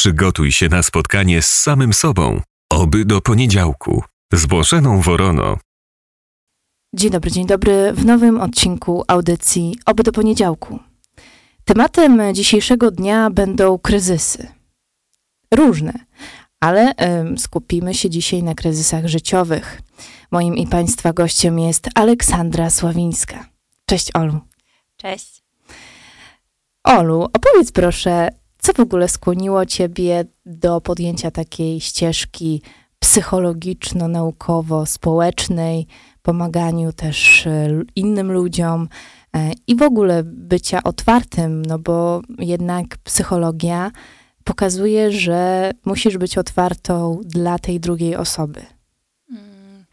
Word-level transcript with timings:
Przygotuj 0.00 0.52
się 0.52 0.68
na 0.68 0.82
spotkanie 0.82 1.42
z 1.42 1.46
samym 1.46 1.92
sobą. 1.92 2.40
Oby 2.70 3.04
do 3.04 3.20
poniedziałku. 3.20 4.02
Z 4.32 4.46
Bożeną 4.46 5.00
Worono. 5.00 5.58
Dzień 6.94 7.10
dobry, 7.10 7.30
dzień 7.30 7.46
dobry 7.46 7.92
w 7.92 8.04
nowym 8.04 8.40
odcinku 8.40 9.04
audycji 9.08 9.78
Oby 9.86 10.02
do 10.02 10.12
poniedziałku. 10.12 10.78
Tematem 11.64 12.34
dzisiejszego 12.34 12.90
dnia 12.90 13.30
będą 13.30 13.78
kryzysy. 13.78 14.48
Różne, 15.54 15.92
ale 16.60 16.94
ym, 17.20 17.38
skupimy 17.38 17.94
się 17.94 18.10
dzisiaj 18.10 18.42
na 18.42 18.54
kryzysach 18.54 19.06
życiowych. 19.06 19.80
Moim 20.30 20.56
i 20.56 20.66
Państwa 20.66 21.12
gościem 21.12 21.58
jest 21.58 21.88
Aleksandra 21.94 22.70
Sławińska. 22.70 23.48
Cześć 23.86 24.10
Olu. 24.14 24.40
Cześć. 24.96 25.42
Olu, 26.84 27.22
opowiedz 27.22 27.72
proszę, 27.72 28.39
co 28.60 28.72
w 28.72 28.80
ogóle 28.80 29.08
skłoniło 29.08 29.66
Ciebie 29.66 30.24
do 30.46 30.80
podjęcia 30.80 31.30
takiej 31.30 31.80
ścieżki 31.80 32.62
psychologiczno-naukowo-społecznej, 33.00 35.86
pomaganiu 36.22 36.92
też 36.92 37.46
e, 37.46 37.68
innym 37.96 38.32
ludziom 38.32 38.88
e, 39.36 39.50
i 39.66 39.76
w 39.76 39.82
ogóle 39.82 40.22
bycia 40.24 40.82
otwartym, 40.82 41.66
no 41.66 41.78
bo 41.78 42.22
jednak 42.38 42.98
psychologia 42.98 43.90
pokazuje, 44.44 45.12
że 45.12 45.70
musisz 45.84 46.18
być 46.18 46.38
otwartą 46.38 47.20
dla 47.24 47.58
tej 47.58 47.80
drugiej 47.80 48.16
osoby. 48.16 48.62
Mm. 49.30 49.84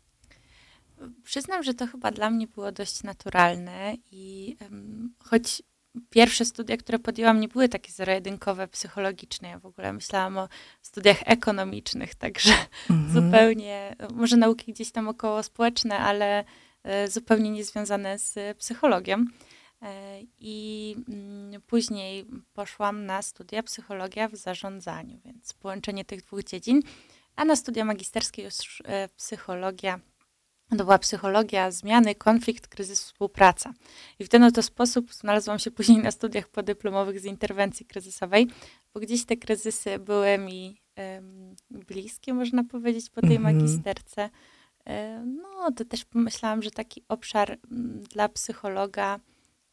Przyznam, 1.24 1.64
że 1.64 1.74
to 1.74 1.88
chyba 1.88 2.12
dla 2.12 2.30
mnie 2.30 2.48
było 2.48 2.72
dość 2.72 3.04
naturalne 3.04 3.96
i 4.12 4.56
um, 4.62 5.14
choć 5.20 5.64
pierwsze 6.10 6.46
studia, 6.46 6.78
które 6.78 7.00
podjęłam, 7.00 7.40
nie 7.40 7.48
były 7.48 7.70
takie 7.70 7.92
zero-jedynkowe, 7.92 8.68
psychologiczne. 8.68 9.50
Ja 9.50 9.60
w 9.60 9.66
ogóle 9.66 9.94
myślałam 9.94 10.38
o 10.38 10.50
studiach 10.82 11.18
ekonomicznych, 11.26 12.16
także 12.16 12.54
mhm. 12.90 13.14
zupełnie, 13.14 13.96
może 14.14 14.38
nauki 14.38 14.74
gdzieś 14.74 14.92
tam 14.92 15.08
około 15.08 15.44
społeczne, 15.44 15.98
ale 15.98 16.44
e, 16.84 17.08
zupełnie 17.08 17.50
niezwiązane 17.50 18.20
z 18.20 18.58
psychologią. 18.58 19.26
E, 19.82 20.20
I 20.40 20.96
mm, 21.10 21.62
później 21.62 22.26
poszłam 22.54 23.06
na 23.06 23.22
studia 23.22 23.64
psychologia 23.64 24.28
w 24.28 24.36
zarządzaniu, 24.36 25.20
więc 25.26 25.54
połączenie 25.54 26.06
tych 26.06 26.22
dwóch 26.22 26.44
dziedzin. 26.44 26.82
A 27.36 27.46
na 27.46 27.56
studia 27.56 27.86
magisterskie 27.86 28.44
już 28.44 28.82
e, 28.86 29.10
psychologia 29.10 30.00
to 30.70 30.76
była 30.76 31.00
psychologia 31.00 31.72
zmiany, 31.72 32.16
konflikt, 32.16 32.68
kryzys, 32.68 33.04
współpraca. 33.04 33.74
I 34.20 34.26
w 34.26 34.30
ten 34.30 34.44
oto 34.44 34.64
sposób 34.64 35.14
znalazłam 35.14 35.60
się 35.60 35.72
później 35.72 35.98
na 35.98 36.12
studiach 36.12 36.48
podyplomowych 36.48 37.20
z 37.20 37.26
interwencji 37.26 37.86
kryzysowej, 37.86 38.48
bo 38.94 39.00
gdzieś 39.00 39.26
te 39.26 39.38
kryzysy 39.38 40.00
były 40.00 40.38
mi 40.38 40.82
um, 40.98 41.56
bliskie, 41.70 42.34
można 42.34 42.64
powiedzieć, 42.64 43.10
po 43.10 43.22
tej 43.22 43.36
mm 43.36 43.42
-hmm. 43.42 43.56
magisterce. 43.56 44.30
No, 45.26 45.72
to 45.76 45.86
też 45.86 46.06
pomyślałam, 46.06 46.64
że 46.64 46.72
taki 46.72 47.04
obszar 47.08 47.58
dla 48.10 48.30
psychologa 48.30 49.20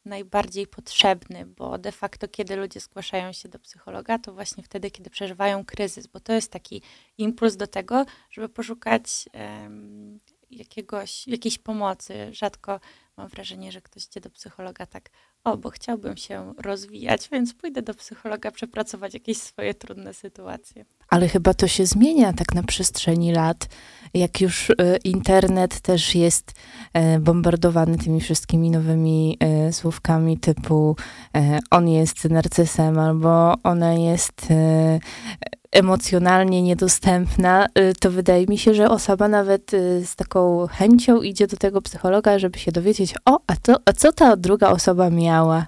najbardziej 0.05 0.67
potrzebny, 0.67 1.47
bo 1.47 1.79
de 1.79 1.93
facto, 1.93 2.29
kiedy 2.29 2.57
ludzie 2.57 2.81
zgłaszają 2.81 3.33
się 3.33 3.49
do 3.49 3.59
psychologa, 3.59 4.19
to 4.19 4.33
właśnie 4.33 4.63
wtedy, 4.63 4.91
kiedy 4.91 5.11
przeżywają 5.11 5.65
kryzys, 5.65 6.07
bo 6.07 6.21
to 6.21 6.33
jest 6.33 6.53
taki 6.53 6.83
impuls 7.19 7.57
do 7.57 7.67
tego, 7.67 8.07
żeby 8.31 8.49
poszukać 8.49 9.29
um, 9.35 10.21
jakiegoś, 10.57 11.29
jakiejś 11.29 11.59
pomocy. 11.59 12.15
Rzadko 12.33 12.81
mam 13.17 13.29
wrażenie, 13.29 13.73
że 13.73 13.81
ktoś 13.81 14.07
idzie 14.07 14.21
do 14.21 14.31
psychologa 14.31 14.87
tak, 14.87 15.11
o, 15.45 15.57
bo 15.57 15.71
chciałbym 15.71 16.17
się 16.17 16.55
rozwijać, 16.59 17.29
więc 17.33 17.55
pójdę 17.55 17.83
do 17.83 17.95
psychologa 17.95 18.51
przepracować 18.51 19.15
jakieś 19.15 19.39
swoje 19.39 19.75
trudne 19.75 20.15
sytuacje. 20.15 20.85
Ale 21.09 21.29
chyba 21.29 21.55
to 21.55 21.69
się 21.69 21.87
zmienia 21.87 22.33
tak 22.33 22.55
na 22.55 22.63
przestrzeni 22.63 23.33
lat, 23.33 23.69
jak 24.15 24.41
już 24.41 24.71
y, 24.71 24.75
internet 25.05 25.81
też 25.81 26.15
jest 26.15 26.51
y, 27.17 27.21
bombardowany 27.21 27.99
tymi 27.99 28.21
wszystkimi 28.21 28.71
nowymi 28.71 29.39
y, 29.69 29.73
słówkami 29.73 30.39
typu 30.39 30.97
on 31.71 31.89
jest 31.89 32.25
narcysem 32.25 32.99
albo 32.99 33.55
ona 33.63 33.95
jest 33.95 34.47
emocjonalnie 35.75 36.63
niedostępna, 36.63 37.67
y, 37.79 37.95
to 38.01 38.11
wydaje 38.11 38.47
mi 38.47 38.59
się, 38.59 38.75
że 38.75 38.91
osoba 38.91 39.29
nawet 39.29 39.75
y, 39.75 40.07
z 40.07 40.17
taką 40.17 40.67
chęcią 40.67 41.23
idzie 41.23 41.47
do 41.47 41.57
tego 41.57 41.83
psychologa, 41.83 42.39
żeby 42.39 42.59
się 42.59 42.73
dowiedzieć, 42.73 43.15
o, 43.25 43.41
a, 43.47 43.57
to, 43.57 43.77
a 43.85 43.93
co 43.93 44.13
ta 44.13 44.37
druga 44.37 44.71
osoba 44.71 45.11
miała? 45.11 45.67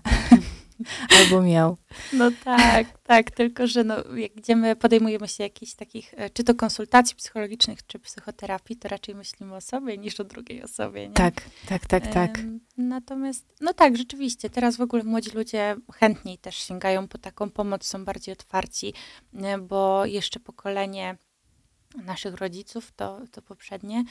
Albo 1.19 1.43
miał. 1.43 1.77
No 2.13 2.31
tak, 2.45 2.87
tak, 3.03 3.31
tylko 3.31 3.67
że 3.67 3.85
no, 3.85 3.97
jak 4.15 4.37
idziemy, 4.37 4.77
podejmujemy 4.77 5.29
się 5.29 5.43
jakichś 5.43 5.75
takich, 5.75 6.15
e, 6.17 6.31
czy 6.31 6.45
to 6.45 6.55
konsultacji 6.55 7.17
psychologicznych, 7.17 7.87
czy 7.87 7.99
psychoterapii, 7.99 8.77
to 8.77 8.89
raczej 8.89 9.15
myślimy 9.15 9.55
o 9.55 9.61
sobie 9.61 9.99
niż 9.99 10.21
o 10.21 10.25
drugiej 10.25 10.63
osobie. 10.63 11.09
Nie? 11.09 11.15
Tak, 11.15 11.35
tak, 11.69 11.87
tak, 11.87 12.07
tak. 12.07 12.39
Natomiast, 12.77 13.55
no 13.61 13.75
tak, 13.75 13.97
rzeczywiście, 13.97 14.51
teraz 14.51 14.77
w 14.77 14.81
ogóle 14.81 15.05
młodzi 15.05 15.31
ludzie 15.31 15.77
chętniej 15.95 16.39
też 16.39 16.57
sięgają 16.57 17.09
po 17.09 17.19
taką 17.19 17.51
pomoc, 17.51 17.87
są 17.87 18.05
bardziej 18.05 18.33
otwarci, 18.33 18.95
e, 19.35 19.59
bo 19.59 20.07
jeszcze 20.07 20.41
pokolenie 20.41 21.17
naszych 22.05 22.35
rodziców, 22.35 22.93
to, 22.97 23.21
to 23.31 23.43
poprzednie, 23.43 24.05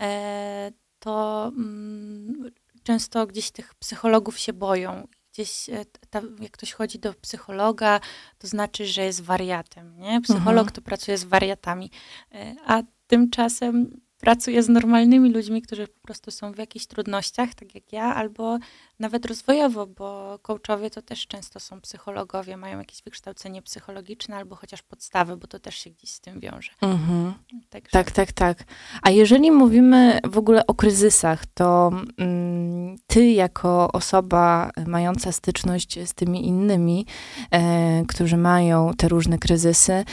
e, 0.00 0.72
to 0.98 1.44
mm, 1.56 2.50
często 2.82 3.26
gdzieś 3.26 3.50
tych 3.50 3.74
psychologów 3.74 4.38
się 4.38 4.52
boją 4.52 5.08
gdzieś, 5.40 5.68
e, 5.68 5.84
ta, 6.10 6.20
jak 6.40 6.52
ktoś 6.52 6.72
chodzi 6.72 6.98
do 6.98 7.14
psychologa, 7.14 8.00
to 8.38 8.46
znaczy, 8.46 8.86
że 8.86 9.04
jest 9.04 9.22
wariatem, 9.22 9.98
nie? 9.98 10.20
Psycholog 10.20 10.48
mhm. 10.48 10.70
to 10.70 10.82
pracuje 10.82 11.18
z 11.18 11.24
wariatami, 11.24 11.90
e, 12.34 12.54
a 12.66 12.82
tymczasem 13.06 14.00
pracuję 14.20 14.62
z 14.62 14.68
normalnymi 14.68 15.32
ludźmi, 15.32 15.62
którzy 15.62 15.88
po 15.88 16.00
prostu 16.00 16.30
są 16.30 16.52
w 16.52 16.58
jakichś 16.58 16.86
trudnościach, 16.86 17.54
tak 17.54 17.74
jak 17.74 17.92
ja, 17.92 18.14
albo 18.14 18.58
nawet 18.98 19.26
rozwojowo, 19.26 19.86
bo 19.86 20.38
coachowie 20.42 20.90
to 20.90 21.02
też 21.02 21.26
często 21.26 21.60
są 21.60 21.80
psychologowie, 21.80 22.56
mają 22.56 22.78
jakieś 22.78 23.02
wykształcenie 23.02 23.62
psychologiczne 23.62 24.36
albo 24.36 24.56
chociaż 24.56 24.82
podstawy, 24.82 25.36
bo 25.36 25.46
to 25.46 25.58
też 25.58 25.76
się 25.76 25.90
gdzieś 25.90 26.10
z 26.10 26.20
tym 26.20 26.40
wiąże. 26.40 26.70
Mhm. 26.80 27.34
Także... 27.70 27.90
Tak, 27.90 28.10
tak, 28.10 28.32
tak. 28.32 28.64
A 29.02 29.10
jeżeli 29.10 29.50
mówimy 29.50 30.18
w 30.24 30.38
ogóle 30.38 30.66
o 30.66 30.74
kryzysach, 30.74 31.46
to 31.54 31.90
mm, 32.18 32.96
ty 33.06 33.30
jako 33.30 33.92
osoba 33.92 34.70
mająca 34.86 35.32
styczność 35.32 35.98
z 36.08 36.14
tymi 36.14 36.46
innymi, 36.46 37.06
e, 37.50 38.04
którzy 38.08 38.36
mają 38.36 38.94
te 38.96 39.08
różne 39.08 39.38
kryzysy, 39.38 39.92
e, 39.92 40.04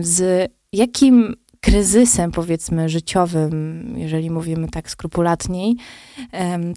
z 0.00 0.50
jakim 0.72 1.34
kryzysem, 1.60 2.32
powiedzmy, 2.32 2.88
życiowym, 2.88 3.94
jeżeli 3.96 4.30
mówimy 4.30 4.68
tak 4.68 4.90
skrupulatniej, 4.90 5.76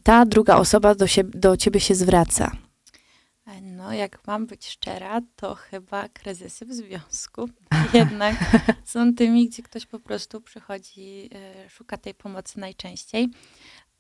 ta 0.04 0.26
druga 0.26 0.56
osoba 0.56 0.96
do, 0.96 1.08
się, 1.08 1.24
do 1.24 1.58
ciebie 1.58 1.80
się 1.80 1.96
zwraca? 1.96 2.52
No, 3.62 3.94
jak 3.94 4.28
mam 4.28 4.46
być 4.48 4.68
szczera, 4.68 5.22
to 5.36 5.56
chyba 5.56 6.10
kryzysy 6.10 6.66
w 6.66 6.74
związku 6.74 7.50
jednak 7.94 8.36
są 8.86 9.14
tymi, 9.14 9.50
gdzie 9.50 9.64
ktoś 9.64 9.86
po 9.86 10.00
prostu 10.00 10.42
przychodzi, 10.42 11.30
e, 11.34 11.70
szuka 11.70 11.98
tej 11.98 12.14
pomocy 12.14 12.60
najczęściej. 12.60 13.30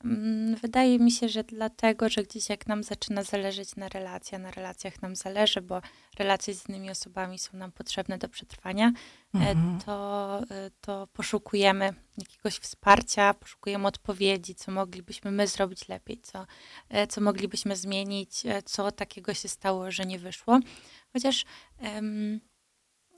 Mm, 0.04 0.56
wydaje 0.56 1.00
mi 1.00 1.12
się, 1.12 1.30
że 1.30 1.44
dlatego, 1.44 2.10
że 2.10 2.24
gdzieś 2.24 2.50
jak 2.50 2.68
nam 2.68 2.84
zaczyna 2.84 3.24
zależeć 3.24 3.76
na 3.76 3.90
relacji, 3.90 4.40
na 4.40 4.52
relacjach 4.52 5.02
nam 5.02 5.16
zależy, 5.16 5.62
bo 5.62 5.82
relacje 6.18 6.54
z 6.54 6.70
innymi 6.70 6.90
osobami 6.90 7.40
są 7.40 7.58
nam 7.58 7.72
potrzebne 7.72 8.18
do 8.18 8.30
przetrwania, 8.30 8.92
e, 9.36 9.38
mhm. 9.38 9.80
to, 9.80 10.40
e, 10.40 10.72
to 10.82 11.08
poszukujemy 11.08 11.94
jakiegoś 12.18 12.56
wsparcia, 12.56 13.34
poszukujemy 13.34 13.88
odpowiedzi, 13.88 14.56
co 14.56 14.72
moglibyśmy 14.72 15.32
my 15.32 15.48
zrobić 15.48 15.88
lepiej, 15.88 16.20
co, 16.22 16.46
e, 16.90 17.08
co 17.08 17.22
moglibyśmy 17.22 17.76
zmienić, 17.76 18.44
co 18.66 18.92
takiego 18.92 19.34
się 19.34 19.48
stało, 19.48 19.92
że 19.92 20.06
nie 20.06 20.20
wyszło. 20.20 20.60
Chociaż 21.14 21.46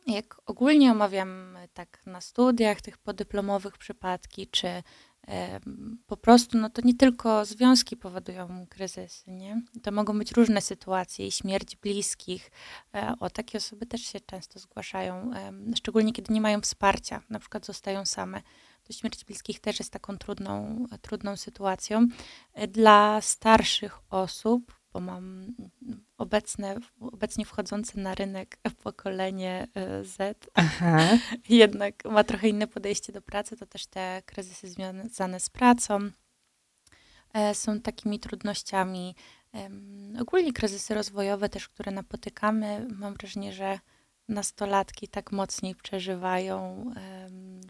jak 0.08 0.38
ogólnie 0.46 0.92
omawiam 0.92 1.58
tak 1.74 2.02
na 2.06 2.22
studiach 2.22 2.82
tych 2.82 2.98
podyplomowych 2.98 3.78
przypadki, 3.78 4.48
czy 4.48 4.84
po 6.08 6.18
prostu, 6.18 6.58
no 6.58 6.70
to 6.70 6.82
nie 6.86 6.94
tylko 6.94 7.46
związki 7.46 7.98
powodują 7.98 8.66
kryzysy, 8.70 9.32
nie? 9.32 9.62
To 9.84 9.92
mogą 9.92 10.20
być 10.20 10.32
różne 10.32 10.62
sytuacje 10.62 11.28
i 11.28 11.32
śmierć 11.32 11.76
bliskich. 11.76 12.52
E, 12.96 13.14
o, 13.20 13.30
takie 13.30 13.58
osoby 13.58 13.86
też 13.86 14.02
się 14.02 14.20
często 14.20 14.60
zgłaszają, 14.60 15.32
szczególnie 15.76 16.14
kiedy 16.14 16.34
nie 16.34 16.42
mają 16.42 16.62
wsparcia, 16.62 17.22
na 17.30 17.40
przykład 17.40 17.66
zostają 17.66 18.06
same. 18.06 18.42
To 18.84 18.94
śmierć 18.94 19.26
bliskich 19.26 19.60
też 19.60 19.80
jest 19.80 19.92
taką 19.92 20.18
trudną, 20.18 20.86
trudną 21.02 21.38
sytuacją. 21.38 22.08
E, 22.54 22.68
dla 22.68 23.22
starszych 23.22 24.00
osób 24.10 24.83
bo 24.94 25.00
mam 25.00 25.56
obecne, 26.18 26.76
obecnie 27.00 27.46
wchodzące 27.46 28.00
na 28.00 28.16
rynek 28.16 28.58
pokolenie 28.84 29.68
e, 29.76 30.04
Z, 30.04 30.48
Aha. 30.54 31.08
jednak 31.50 32.06
ma 32.06 32.24
trochę 32.24 32.50
inne 32.50 32.68
podejście 32.68 33.14
do 33.14 33.22
pracy, 33.22 33.58
to 33.58 33.66
też 33.66 33.86
te 33.86 34.22
kryzysy 34.26 34.70
związane 34.70 35.40
z 35.40 35.50
pracą 35.50 36.10
e, 37.34 37.56
są 37.56 37.80
takimi 37.82 38.20
trudnościami. 38.20 39.16
Ogólnie 40.22 40.54
kryzysy 40.54 40.94
rozwojowe 40.94 41.50
też, 41.50 41.70
które 41.70 41.92
napotykamy, 41.92 42.88
mam 42.90 43.14
wrażenie, 43.14 43.54
że 43.54 43.80
nastolatki 44.30 45.08
tak 45.08 45.32
mocniej 45.32 45.76
przeżywają, 45.76 46.86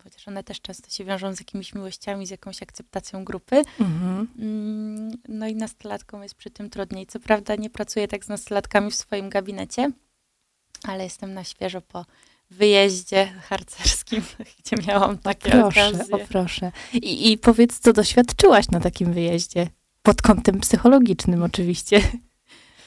chociaż 0.04 0.28
one 0.28 0.44
też 0.44 0.62
często 0.62 0.90
się 0.90 1.06
wiążą 1.06 1.36
z 1.36 1.40
jakimiś 1.40 1.76
miłościami, 1.76 2.28
z 2.28 2.30
jakąś 2.30 2.64
akceptacją 2.64 3.26
grupy. 3.26 3.64
Mhm. 3.80 4.28
Mm, 4.40 5.12
no 5.28 5.48
i 5.48 5.56
nastolatkom 5.56 6.24
jest 6.24 6.36
przy 6.36 6.50
tym 6.50 6.70
trudniej. 6.70 7.08
Co 7.08 7.20
prawda 7.20 7.56
nie 7.56 7.70
pracuję 7.70 8.08
tak 8.08 8.26
z 8.26 8.28
nastolatkami 8.28 8.92
w 8.92 8.96
swoim 8.96 9.30
gabinecie, 9.30 9.92
ale 10.84 11.04
jestem 11.04 11.34
na 11.34 11.44
świeżo 11.44 11.82
po 11.82 12.06
wyjeździe 12.50 13.26
harcerskim, 13.26 14.22
gdzie 14.60 14.76
miałam 14.88 15.18
takie 15.18 15.50
o 15.50 15.72
proszę, 15.72 15.88
okazje. 15.88 16.16
O 16.16 16.20
proszę. 16.20 16.72
I, 16.94 17.32
I 17.32 17.38
powiedz, 17.38 17.80
co 17.80 17.94
doświadczyłaś 17.94 18.70
na 18.70 18.80
takim 18.80 19.14
wyjeździe? 19.14 19.68
Pod 20.02 20.22
kątem 20.22 20.60
psychologicznym 20.60 21.44
oczywiście. 21.44 22.02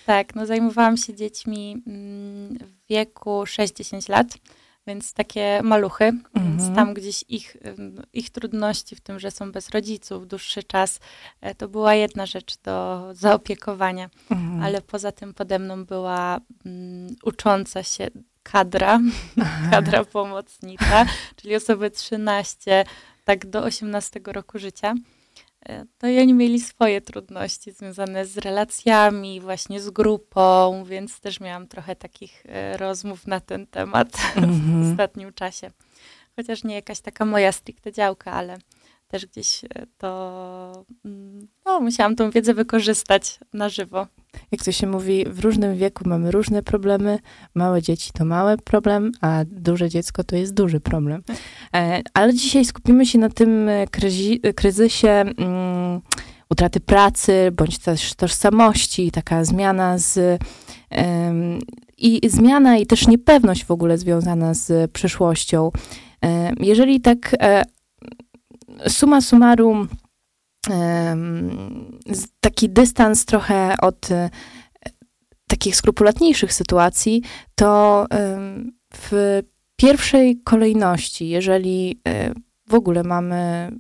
Tak, 0.07 0.35
no 0.35 0.47
zajmowałam 0.47 0.97
się 0.97 1.15
dziećmi 1.15 1.83
mm, 1.87 2.59
w 2.59 2.89
wieku 2.89 3.31
6-10 3.31 4.11
lat, 4.11 4.27
więc 4.87 5.13
takie 5.13 5.61
maluchy, 5.63 6.05
mhm. 6.05 6.59
więc 6.59 6.77
tam 6.77 6.95
gdzieś 6.95 7.25
ich, 7.29 7.57
ich 8.13 8.31
trudności 8.31 8.97
w 8.97 9.01
tym, 9.01 9.19
że 9.19 9.31
są 9.31 9.53
bez 9.53 9.71
rodziców 9.71 10.29
dłuższy 10.29 10.63
czas, 10.63 11.01
e, 11.41 11.55
to 11.55 11.69
była 11.69 11.95
jedna 11.95 12.27
rzecz 12.27 12.59
do 12.59 13.09
zaopiekowania, 13.13 14.11
mhm. 14.31 14.63
ale 14.63 14.83
poza 14.83 15.13
tym 15.13 15.35
pode 15.35 15.59
mną 15.59 15.85
była 15.85 16.41
um, 16.65 17.17
ucząca 17.23 17.83
się 17.83 18.09
kadra, 18.43 19.01
kadra 19.71 20.05
pomocnicza, 20.05 21.07
czyli 21.37 21.57
osoby 21.57 21.91
13, 21.91 22.85
tak 23.25 23.47
do 23.47 23.63
18 23.63 24.21
roku 24.27 24.59
życia. 24.59 24.95
To 25.99 26.09
i 26.09 26.21
oni 26.21 26.35
mieli 26.35 26.61
swoje 26.61 27.01
trudności 27.01 27.73
związane 27.73 28.27
z 28.27 28.39
relacjami, 28.39 29.41
właśnie 29.41 29.81
z 29.81 29.91
grupą, 29.91 30.85
więc 30.85 31.21
też 31.21 31.41
miałam 31.41 31.67
trochę 31.67 31.97
takich 31.97 32.43
e, 32.47 32.77
rozmów 32.77 33.27
na 33.27 33.41
ten 33.41 33.67
temat 33.67 34.09
mm 34.37 34.51
-hmm. 34.51 34.55
w 34.55 34.67
mhm. 34.67 34.91
ostatnim 34.91 35.33
czasie. 35.33 35.71
Chociaż 36.37 36.65
nie 36.65 36.75
jakaś 36.75 37.01
taka 37.01 37.25
moja 37.25 37.53
stricte 37.53 37.93
działka, 37.93 38.33
ale 38.33 38.59
też 39.09 39.27
gdzieś 39.27 39.65
e, 39.65 39.69
to, 39.99 40.85
mm, 41.05 41.49
no, 41.67 41.81
musiałam 41.81 42.17
tą 42.17 42.31
wiedzę 42.31 42.55
wykorzystać 42.55 43.39
na 43.53 43.69
żywo. 43.69 44.07
Jak 44.53 44.65
to 44.65 44.73
się 44.73 44.87
mówi, 44.87 45.25
w 45.29 45.41
różnym 45.41 45.77
wieku 45.77 46.09
mamy 46.09 46.31
różne 46.31 46.63
problemy. 46.63 47.19
Małe 47.55 47.83
dzieci 47.83 48.11
to 48.13 48.25
mały 48.25 48.57
problem, 48.59 49.13
a 49.21 49.45
duże 49.47 49.89
dziecko 49.89 50.25
to 50.25 50.37
jest 50.37 50.55
duży 50.55 50.81
problem. 50.81 51.23
E, 51.75 52.03
ale 52.15 52.35
dzisiaj 52.35 52.65
skupimy 52.65 53.07
się 53.07 53.19
na 53.19 53.29
tym 53.29 53.69
e, 53.69 53.87
kryzi, 53.87 54.41
kryzysie 54.57 55.25
um, 55.39 56.01
utraty 56.51 56.81
pracy, 56.81 57.51
bądź 57.53 57.79
też 57.79 58.15
tożsamości, 58.15 59.11
taka 59.11 59.45
zmiana 59.45 59.99
z 59.99 60.41
um, 60.91 61.59
i 61.99 62.21
zmiana 62.31 62.77
i 62.77 62.87
też 62.87 63.09
niepewność 63.09 63.65
w 63.65 63.71
ogóle 63.71 63.99
związana 63.99 64.55
z 64.55 64.91
przyszłością. 64.91 65.71
Jeżeli 66.61 67.01
tak 67.01 67.37
suma 68.89 69.21
summarum 69.21 69.89
taki 72.41 72.69
dystans 72.69 73.25
trochę 73.25 73.75
od 73.83 74.11
e, 74.11 74.31
takich 75.49 75.77
skrupulatniejszych 75.77 76.53
sytuacji, 76.53 77.23
to 77.55 78.07
w 78.95 79.43
pierwszej 79.77 80.41
kolejności, 80.45 81.29
jeżeli 81.29 82.01
e, 82.09 82.33
w 82.69 82.75
ogóle 82.75 83.03
mamy 83.03 83.71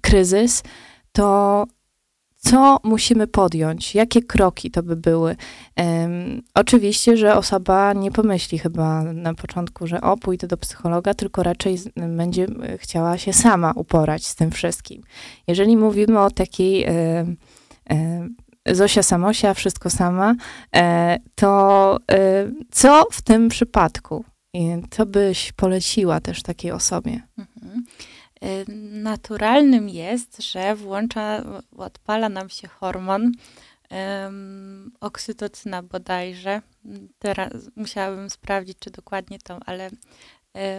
kryzys, 0.00 0.62
to 1.12 1.66
co 2.40 2.78
musimy 2.84 3.26
podjąć? 3.26 3.94
Jakie 3.94 4.22
kroki 4.22 4.70
to 4.70 4.82
by 4.82 4.96
były? 4.96 5.36
Um, 5.76 6.42
oczywiście, 6.54 7.16
że 7.16 7.36
osoba 7.36 7.92
nie 7.92 8.10
pomyśli 8.10 8.58
chyba 8.58 9.02
na 9.02 9.34
początku, 9.34 9.86
że 9.86 10.00
o, 10.00 10.16
pójdę 10.16 10.46
do 10.46 10.56
psychologa, 10.56 11.14
tylko 11.14 11.42
raczej 11.42 11.78
będzie 12.16 12.46
chciała 12.78 13.18
się 13.18 13.32
sama 13.32 13.72
uporać 13.76 14.26
z 14.26 14.34
tym 14.34 14.50
wszystkim. 14.50 15.02
Jeżeli 15.48 15.76
mówimy 15.76 16.20
o 16.20 16.30
takiej 16.30 16.84
e, 16.84 16.92
e, 17.90 18.74
Zosia 18.74 19.02
Samosia, 19.02 19.54
wszystko 19.54 19.90
sama, 19.90 20.34
e, 20.76 21.18
to 21.34 21.96
e, 22.12 22.50
co 22.70 23.04
w 23.12 23.22
tym 23.22 23.48
przypadku? 23.48 24.24
Co 24.90 25.06
byś 25.06 25.52
poleciła 25.52 26.20
też 26.20 26.42
takiej 26.42 26.72
osobie? 26.72 27.20
Naturalnym 28.90 29.88
jest, 29.88 30.42
że 30.42 30.76
włącza, 30.76 31.44
odpala 31.76 32.28
nam 32.28 32.48
się 32.48 32.68
hormon 32.68 33.32
um, 33.90 34.92
oksytocyna 35.00 35.82
bodajże. 35.82 36.62
Teraz 37.18 37.52
musiałabym 37.76 38.30
sprawdzić, 38.30 38.78
czy 38.78 38.90
dokładnie 38.90 39.38
to, 39.38 39.58
ale 39.66 39.86
y, 39.88 39.90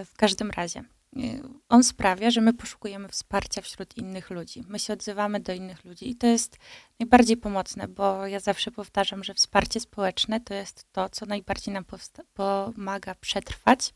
w 0.06 0.14
każdym 0.18 0.52
razie 0.52 0.84
y, 1.18 1.42
on 1.70 1.84
sprawia, 1.84 2.32
że 2.32 2.42
my 2.42 2.54
poszukujemy 2.54 3.10
wsparcia 3.10 3.62
wśród 3.62 3.98
innych 3.98 4.30
ludzi. 4.30 4.64
My 4.68 4.80
się 4.80 4.94
odzywamy 4.94 5.40
do 5.40 5.54
innych 5.54 5.86
ludzi 5.86 6.10
i 6.10 6.16
to 6.16 6.28
jest 6.28 6.58
najbardziej 7.00 7.38
pomocne, 7.38 7.88
bo 7.88 8.28
ja 8.28 8.40
zawsze 8.40 8.72
powtarzam, 8.72 9.24
że 9.24 9.34
wsparcie 9.34 9.80
społeczne 9.80 10.40
to 10.40 10.54
jest 10.54 10.86
to, 10.92 11.10
co 11.10 11.26
najbardziej 11.26 11.74
nam 11.74 11.86
pomaga 12.34 13.16
przetrwać 13.16 13.94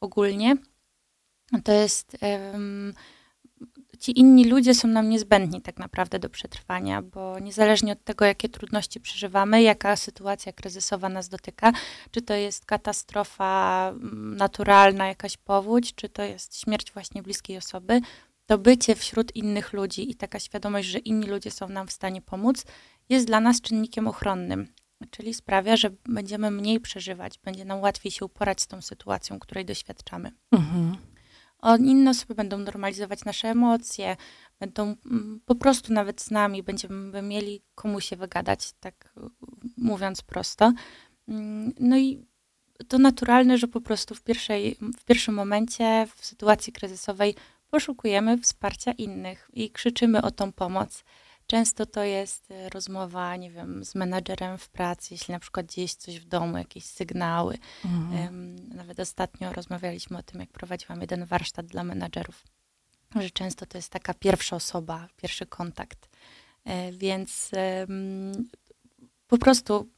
ogólnie 0.00 0.56
to 1.64 1.72
jest. 1.72 2.16
Um, 2.52 2.94
ci 3.98 4.20
inni 4.20 4.44
ludzie 4.44 4.74
są 4.74 4.88
nam 4.88 5.08
niezbędni 5.08 5.62
tak 5.62 5.78
naprawdę 5.78 6.18
do 6.18 6.30
przetrwania, 6.30 7.02
bo 7.02 7.38
niezależnie 7.38 7.92
od 7.92 8.04
tego, 8.04 8.24
jakie 8.24 8.48
trudności 8.48 9.00
przeżywamy, 9.00 9.62
jaka 9.62 9.96
sytuacja 9.96 10.52
kryzysowa 10.52 11.08
nas 11.08 11.28
dotyka, 11.28 11.72
czy 12.10 12.22
to 12.22 12.34
jest 12.34 12.64
katastrofa 12.64 13.88
mm, 13.88 14.36
naturalna, 14.36 15.06
jakaś 15.06 15.36
powódź, 15.36 15.94
czy 15.94 16.08
to 16.08 16.22
jest 16.22 16.60
śmierć 16.60 16.92
właśnie 16.92 17.22
bliskiej 17.22 17.56
osoby, 17.56 18.00
to 18.46 18.58
bycie 18.58 18.94
wśród 18.94 19.36
innych 19.36 19.72
ludzi 19.72 20.10
i 20.10 20.14
taka 20.14 20.38
świadomość, 20.38 20.88
że 20.88 20.98
inni 20.98 21.26
ludzie 21.26 21.50
są 21.50 21.68
nam 21.68 21.86
w 21.86 21.92
stanie 21.92 22.22
pomóc, 22.22 22.64
jest 23.08 23.26
dla 23.26 23.40
nas 23.40 23.60
czynnikiem 23.60 24.08
ochronnym. 24.08 24.68
Czyli 25.10 25.34
sprawia, 25.34 25.76
że 25.76 25.90
będziemy 26.04 26.50
mniej 26.50 26.80
przeżywać, 26.80 27.38
będzie 27.38 27.64
nam 27.64 27.80
łatwiej 27.80 28.12
się 28.12 28.24
uporać 28.24 28.60
z 28.60 28.66
tą 28.66 28.82
sytuacją, 28.82 29.38
której 29.38 29.64
doświadczamy. 29.64 30.32
Mhm 30.52 30.96
inne 31.76 32.10
osoby 32.10 32.34
będą 32.34 32.58
normalizować 32.58 33.24
nasze 33.24 33.48
emocje, 33.48 34.16
będą 34.60 34.82
mm, 35.06 35.40
po 35.46 35.54
prostu 35.54 35.92
nawet 35.92 36.20
z 36.20 36.30
nami, 36.30 36.62
będziemy 36.62 37.22
mieli 37.22 37.62
komu 37.74 38.00
się 38.00 38.16
wygadać, 38.16 38.72
tak 38.80 39.14
mówiąc 39.76 40.22
prosto. 40.22 40.72
Mm, 41.28 41.72
no 41.80 41.98
i 41.98 42.26
to 42.88 42.98
naturalne, 42.98 43.58
że 43.58 43.68
po 43.68 43.80
prostu 43.80 44.14
w, 44.14 44.22
pierwszej, 44.22 44.76
w 44.98 45.04
pierwszym 45.04 45.34
momencie, 45.34 46.06
w 46.16 46.26
sytuacji 46.26 46.72
kryzysowej, 46.72 47.34
poszukujemy 47.70 48.38
wsparcia 48.38 48.92
innych 48.92 49.50
i 49.52 49.70
krzyczymy 49.70 50.22
o 50.22 50.30
tą 50.30 50.52
pomoc. 50.52 51.04
Często 51.46 51.86
to 51.86 52.04
jest 52.04 52.50
e, 52.50 52.68
rozmowa, 52.68 53.36
nie 53.36 53.50
wiem, 53.50 53.84
z 53.84 53.94
menadżerem 53.94 54.58
w 54.58 54.68
pracy, 54.68 55.14
jeśli 55.14 55.32
na 55.32 55.40
przykład 55.40 55.66
gdzieś 55.66 55.94
coś 55.94 56.20
w 56.20 56.24
domu, 56.24 56.58
jakieś 56.58 56.84
sygnały. 56.84 57.58
Mhm. 57.84 58.56
Nawet 58.68 59.00
ostatnio 59.00 59.52
rozmawialiśmy 59.52 60.18
o 60.18 60.22
tym, 60.22 60.40
jak 60.40 60.50
prowadziłam 60.50 61.00
jeden 61.00 61.24
warsztat 61.24 61.66
dla 61.66 61.84
menadżerów, 61.84 62.44
że 63.16 63.30
często 63.30 63.66
to 63.66 63.78
jest 63.78 63.90
taka 63.90 64.14
pierwsza 64.14 64.56
osoba, 64.56 65.08
pierwszy 65.16 65.46
kontakt. 65.46 66.08
E, 66.64 66.92
więc 66.92 67.50
po 69.26 69.38
prostu 69.38 69.88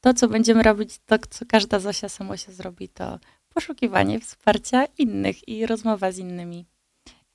to, 0.00 0.14
co 0.14 0.28
będziemy 0.28 0.62
robić, 0.62 0.98
to, 1.06 1.18
co 1.30 1.46
każda 1.46 1.78
Zosia 1.78 2.08
Samosia 2.08 2.52
zrobi, 2.52 2.88
to 2.88 3.18
poszukiwanie 3.54 4.20
wsparcia 4.20 4.84
innych 4.98 5.48
i 5.48 5.66
rozmowa 5.66 6.12
z 6.12 6.18
innymi. 6.18 6.66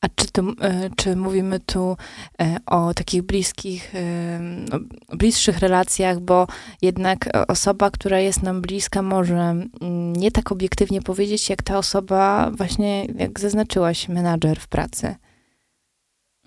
A 0.05 0.09
czy, 0.15 0.31
to, 0.31 0.41
e, 0.41 0.89
czy 0.95 1.15
mówimy 1.15 1.59
tu 1.59 1.97
e, 2.41 2.57
o 2.65 2.93
takich 2.93 3.21
bliskich, 3.21 3.95
e, 3.95 4.39
no, 4.39 4.79
bliższych 5.09 5.59
relacjach, 5.59 6.19
bo 6.19 6.47
jednak 6.81 7.29
osoba, 7.47 7.91
która 7.91 8.19
jest 8.19 8.43
nam 8.43 8.61
bliska, 8.61 9.01
może 9.01 9.35
mm, 9.81 10.13
nie 10.13 10.31
tak 10.31 10.51
obiektywnie 10.51 11.01
powiedzieć, 11.01 11.49
jak 11.49 11.63
ta 11.63 11.77
osoba, 11.77 12.51
właśnie 12.51 13.05
jak 13.05 13.39
zaznaczyłaś, 13.39 14.09
menadżer 14.09 14.59
w 14.59 14.67
pracy? 14.67 15.15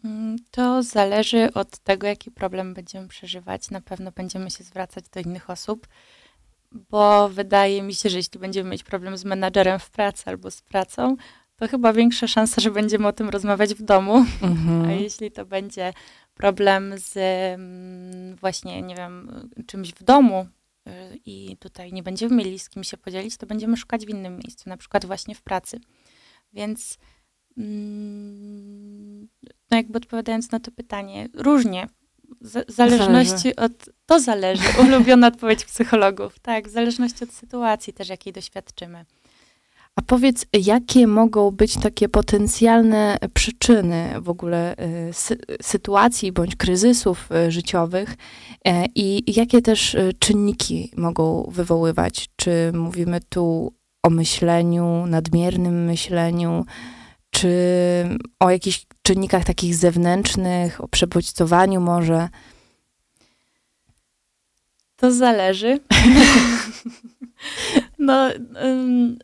Mm, 0.04 0.36
to 0.50 0.82
zależy 0.82 1.52
od 1.54 1.78
tego, 1.78 2.06
jaki 2.06 2.30
problem 2.30 2.74
będziemy 2.74 3.08
przeżywać. 3.08 3.70
Na 3.70 3.80
pewno 3.80 4.12
będziemy 4.12 4.50
się 4.50 4.64
zwracać 4.64 5.04
do 5.08 5.20
innych 5.20 5.50
osób, 5.50 5.88
bo 6.72 7.28
wydaje 7.28 7.82
mi 7.82 7.94
się, 7.94 8.08
że 8.08 8.16
jeśli 8.16 8.40
będziemy 8.40 8.70
mieć 8.70 8.82
problem 8.82 9.16
z 9.16 9.24
menadżerem 9.24 9.78
w 9.78 9.90
pracy 9.90 10.22
albo 10.26 10.50
z 10.50 10.62
pracą, 10.62 11.16
to 11.58 11.68
chyba 11.68 11.92
większa 11.92 12.26
szansa, 12.26 12.60
że 12.60 12.70
będziemy 12.70 13.06
o 13.06 13.12
tym 13.12 13.28
rozmawiać 13.28 13.74
w 13.74 13.82
domu. 13.82 14.24
Mhm. 14.42 14.84
A 14.84 14.92
jeśli 14.92 15.30
to 15.30 15.46
będzie 15.46 15.92
problem 16.34 16.94
z 16.96 17.16
mm, 17.16 18.36
właśnie, 18.36 18.82
nie 18.82 18.94
wiem, 18.94 19.48
czymś 19.66 19.92
w 19.92 20.02
domu 20.02 20.46
y, 20.88 20.90
i 21.26 21.56
tutaj 21.56 21.92
nie 21.92 22.02
będziemy 22.02 22.36
mieli 22.36 22.58
z 22.58 22.68
kim 22.68 22.84
się 22.84 22.96
podzielić, 22.96 23.36
to 23.36 23.46
będziemy 23.46 23.76
szukać 23.76 24.06
w 24.06 24.08
innym 24.08 24.38
miejscu, 24.38 24.68
na 24.68 24.76
przykład 24.76 25.06
właśnie 25.06 25.34
w 25.34 25.42
pracy. 25.42 25.80
Więc 26.52 26.98
mm, 27.56 29.28
no 29.70 29.76
jakby 29.76 29.96
odpowiadając 29.98 30.50
na 30.50 30.60
to 30.60 30.70
pytanie, 30.70 31.28
różnie. 31.34 31.88
W 32.40 32.64
zależności 32.68 33.52
zależy. 33.56 33.56
od. 33.56 33.88
To 34.06 34.20
zależy. 34.20 34.62
Ulubiona 34.82 35.26
odpowiedź 35.26 35.64
psychologów. 35.64 36.38
Tak, 36.38 36.68
w 36.68 36.70
zależności 36.70 37.24
od 37.24 37.32
sytuacji 37.32 37.92
też, 37.92 38.08
jakiej 38.08 38.32
doświadczymy. 38.32 39.04
A 39.98 40.02
powiedz, 40.02 40.46
jakie 40.52 41.06
mogą 41.06 41.50
być 41.50 41.76
takie 41.76 42.08
potencjalne 42.08 43.18
przyczyny 43.34 44.14
w 44.20 44.28
ogóle 44.28 44.76
y, 45.08 45.12
sy 45.12 45.38
sytuacji 45.62 46.32
bądź 46.32 46.56
kryzysów 46.56 47.28
y, 47.32 47.50
życiowych 47.50 48.14
e, 48.64 48.84
i 48.94 49.32
jakie 49.36 49.62
też 49.62 49.94
y, 49.94 50.10
czynniki 50.18 50.92
mogą 50.96 51.50
wywoływać? 51.52 52.28
Czy 52.36 52.72
mówimy 52.74 53.20
tu 53.28 53.72
o 54.02 54.10
myśleniu, 54.10 55.06
nadmiernym 55.06 55.84
myśleniu, 55.84 56.64
czy 57.30 57.48
o 58.40 58.50
jakichś 58.50 58.86
czynnikach 59.02 59.44
takich 59.44 59.74
zewnętrznych, 59.74 60.80
o 60.80 60.88
przebodźcowaniu 60.88 61.80
może? 61.80 62.28
To 64.96 65.12
zależy. 65.12 65.80
no, 67.98 68.28
um, 68.62 69.18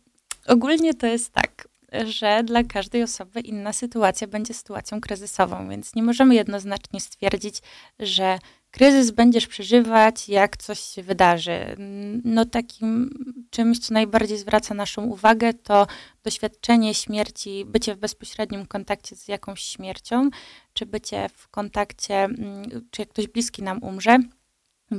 ogólnie 0.46 0.94
to 0.94 1.06
jest 1.06 1.32
tak, 1.32 1.68
że 2.06 2.42
dla 2.44 2.64
każdej 2.64 3.02
osoby 3.02 3.40
inna 3.40 3.72
sytuacja 3.72 4.26
będzie 4.26 4.54
sytuacją 4.54 5.00
kryzysową, 5.00 5.68
więc 5.68 5.94
nie 5.94 6.02
możemy 6.02 6.34
jednoznacznie 6.34 7.00
stwierdzić, 7.00 7.62
że 7.98 8.38
kryzys 8.70 9.10
będziesz 9.10 9.46
przeżywać, 9.46 10.28
jak 10.28 10.56
coś 10.56 10.80
się 10.80 11.02
wydarzy. 11.02 11.76
No 12.24 12.44
takim 12.44 13.10
czymś, 13.50 13.78
co 13.78 13.94
najbardziej 13.94 14.38
zwraca 14.38 14.74
naszą 14.74 15.04
uwagę, 15.04 15.54
to 15.54 15.86
doświadczenie 16.24 16.94
śmierci, 16.94 17.64
bycie 17.64 17.94
w 17.94 17.98
bezpośrednim 17.98 18.66
kontakcie 18.66 19.16
z 19.16 19.28
jakąś 19.28 19.60
śmiercią, 19.60 20.30
czy 20.72 20.86
bycie 20.86 21.28
w 21.34 21.48
kontakcie, 21.48 22.14
mm, 22.14 22.88
czy 22.90 23.02
jak 23.02 23.08
ktoś 23.08 23.28
bliski 23.28 23.62
nam 23.62 23.82
umrze. 23.82 24.18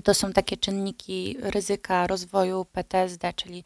To 0.03 0.13
są 0.13 0.33
takie 0.33 0.57
czynniki 0.57 1.35
ryzyka 1.39 2.07
rozwoju 2.07 2.65
PTSD, 2.65 3.33
czyli 3.33 3.63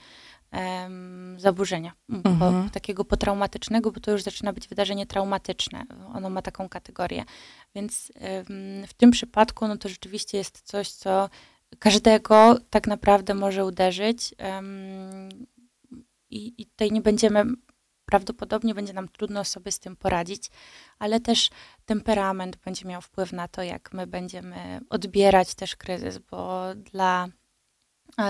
zaburzenia 1.37 1.93
mhm. 2.09 2.39
po, 2.39 2.69
takiego 2.73 3.05
potraumatycznego, 3.05 3.91
bo 3.91 3.99
to 3.99 4.11
już 4.11 4.23
zaczyna 4.23 4.53
być 4.53 4.67
wydarzenie 4.67 5.05
traumatyczne. 5.05 5.83
Ono 6.13 6.29
ma 6.29 6.41
taką 6.41 6.69
kategorię. 6.69 7.23
Więc 7.75 8.11
w 8.87 8.93
tym 8.97 9.11
przypadku, 9.11 9.67
no 9.67 9.77
to 9.77 9.89
rzeczywiście 9.89 10.37
jest 10.37 10.61
coś, 10.61 10.91
co 10.91 11.29
każdego 11.79 12.57
tak 12.69 12.87
naprawdę 12.87 13.33
może 13.33 13.65
uderzyć. 13.65 14.35
I, 16.29 16.61
I 16.61 16.65
tutaj 16.65 16.91
nie 16.91 17.01
będziemy 17.01 17.45
prawdopodobnie 18.05 18.73
będzie 18.73 18.93
nam 18.93 19.07
trudno 19.07 19.43
sobie 19.43 19.71
z 19.71 19.79
tym 19.79 19.95
poradzić, 19.95 20.49
ale 20.99 21.19
też 21.19 21.49
temperament 21.85 22.57
będzie 22.57 22.87
miał 22.87 23.01
wpływ 23.01 23.33
na 23.33 23.47
to, 23.47 23.63
jak 23.63 23.93
my 23.93 24.07
będziemy 24.07 24.81
odbierać 24.89 25.55
też 25.55 25.75
kryzys, 25.75 26.17
bo 26.17 26.63
dla 26.75 27.27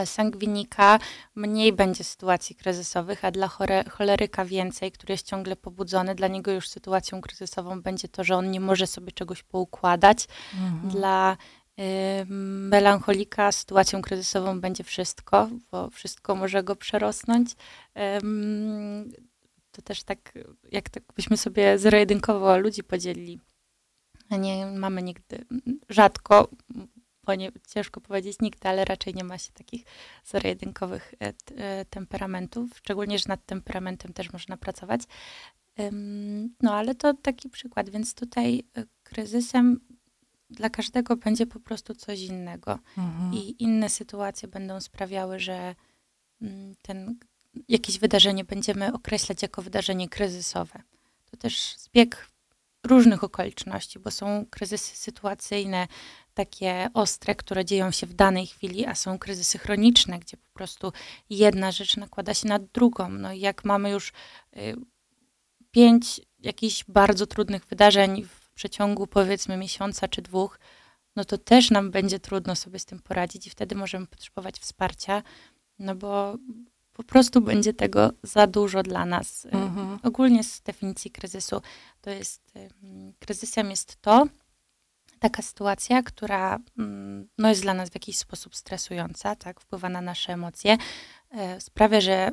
sangwinika 0.05 0.99
mniej 1.35 1.73
będzie 1.73 2.03
sytuacji 2.03 2.55
kryzysowych, 2.55 3.25
a 3.25 3.31
dla 3.31 3.47
chore, 3.47 3.83
choleryka 3.89 4.45
więcej, 4.45 4.91
który 4.91 5.13
jest 5.13 5.27
ciągle 5.27 5.55
pobudzony. 5.55 6.15
Dla 6.15 6.27
niego 6.27 6.51
już 6.51 6.69
sytuacją 6.69 7.21
kryzysową 7.21 7.81
będzie 7.81 8.07
to, 8.07 8.23
że 8.23 8.35
on 8.35 8.51
nie 8.51 8.59
może 8.59 8.87
sobie 8.87 9.11
czegoś 9.11 9.43
poukładać. 9.43 10.27
Mhm. 10.53 10.89
Dla 10.89 11.37
y, 11.79 12.25
melancholika 12.69 13.51
sytuacją 13.51 14.01
kryzysową 14.01 14.61
będzie 14.61 14.83
wszystko, 14.83 15.49
bo 15.71 15.89
wszystko 15.89 16.35
może 16.35 16.63
go 16.63 16.75
przerosnąć. 16.75 17.51
Y, 17.51 17.55
to 19.71 19.81
też 19.81 20.03
tak, 20.03 20.33
jak 20.71 20.89
tak 20.89 21.03
byśmy 21.15 21.37
sobie 21.37 21.77
zero-jedynkowo 21.77 22.57
ludzi 22.57 22.83
podzielili. 22.83 23.39
Nie 24.39 24.65
mamy 24.65 25.03
nigdy, 25.03 25.45
rzadko, 25.89 26.47
nie, 27.35 27.51
ciężko 27.67 28.01
powiedzieć 28.01 28.37
nigdy, 28.41 28.69
ale 28.69 28.85
raczej 28.85 29.13
nie 29.13 29.23
ma 29.23 29.37
się 29.37 29.51
takich 29.51 29.83
zero-jedynkowych 30.25 31.13
e, 31.21 31.33
e, 31.57 31.85
temperamentów, 31.85 32.77
szczególnie, 32.77 33.19
że 33.19 33.25
nad 33.27 33.45
temperamentem 33.45 34.13
też 34.13 34.33
można 34.33 34.57
pracować. 34.57 35.01
No 36.61 36.73
ale 36.73 36.95
to 36.95 37.13
taki 37.13 37.49
przykład, 37.49 37.89
więc 37.89 38.13
tutaj 38.13 38.63
e, 38.77 38.83
kryzysem 39.03 39.79
dla 40.49 40.69
każdego 40.69 41.17
będzie 41.17 41.45
po 41.45 41.59
prostu 41.59 41.95
coś 41.95 42.21
innego 42.21 42.79
mhm. 42.97 43.33
i 43.33 43.63
inne 43.63 43.89
sytuacje 43.89 44.47
będą 44.47 44.81
sprawiały, 44.81 45.39
że 45.39 45.75
mm, 46.41 46.75
ten 46.81 47.15
jakieś 47.67 47.99
wydarzenie 47.99 48.43
będziemy 48.43 48.93
określać 48.93 49.41
jako 49.41 49.61
wydarzenie 49.61 50.09
kryzysowe. 50.09 50.81
To 51.31 51.37
też 51.37 51.75
zbieg 51.77 52.28
różnych 52.89 53.23
okoliczności, 53.23 53.99
bo 53.99 54.11
są 54.11 54.45
kryzysy 54.49 54.95
sytuacyjne, 54.95 55.87
takie 56.33 56.89
ostre, 56.93 57.35
które 57.35 57.65
dzieją 57.65 57.91
się 57.91 58.07
w 58.07 58.13
danej 58.13 58.47
chwili, 58.47 58.85
a 58.85 58.95
są 58.95 59.19
kryzysy 59.19 59.57
chroniczne, 59.57 60.19
gdzie 60.19 60.37
po 60.37 60.49
prostu 60.53 60.93
jedna 61.29 61.71
rzecz 61.71 61.97
nakłada 61.97 62.33
się 62.33 62.47
na 62.47 62.59
drugą. 62.59 63.09
No 63.09 63.33
i 63.33 63.39
jak 63.39 63.65
mamy 63.65 63.89
już 63.89 64.09
y, 64.57 64.75
pięć 65.71 66.21
jakichś 66.39 66.83
bardzo 66.87 67.27
trudnych 67.27 67.65
wydarzeń 67.65 68.23
w 68.23 68.51
przeciągu 68.51 69.07
powiedzmy 69.07 69.57
miesiąca 69.57 70.07
czy 70.07 70.21
dwóch, 70.21 70.59
no 71.15 71.25
to 71.25 71.37
też 71.37 71.71
nam 71.71 71.91
będzie 71.91 72.19
trudno 72.19 72.55
sobie 72.55 72.79
z 72.79 72.85
tym 72.85 72.99
poradzić 72.99 73.47
i 73.47 73.49
wtedy 73.49 73.75
możemy 73.75 74.07
potrzebować 74.07 74.59
wsparcia, 74.59 75.23
no 75.79 75.95
bo 75.95 76.37
po 76.99 77.03
prostu 77.03 77.41
będzie 77.41 77.73
tego 77.73 78.11
za 78.23 78.47
dużo 78.47 78.83
dla 78.83 79.05
nas. 79.05 79.45
Y, 79.45 79.49
mhm. 79.51 79.99
Ogólnie 80.03 80.43
z 80.43 80.61
definicji 80.61 81.11
kryzysu 81.11 81.61
to 82.01 82.09
jest, 82.09 82.53
kryzysem 83.19 83.69
jest 83.69 84.01
to, 84.01 84.27
taka 85.19 85.41
sytuacja, 85.41 86.03
która 86.03 86.59
no, 87.37 87.49
jest 87.49 87.61
dla 87.61 87.73
nas 87.73 87.89
w 87.89 87.93
jakiś 87.93 88.17
sposób 88.17 88.55
stresująca, 88.55 89.35
tak, 89.35 89.61
wpływa 89.61 89.89
na 89.89 90.01
nasze 90.01 90.33
emocje, 90.33 90.77
e, 91.31 91.61
sprawia, 91.61 92.01
że 92.01 92.31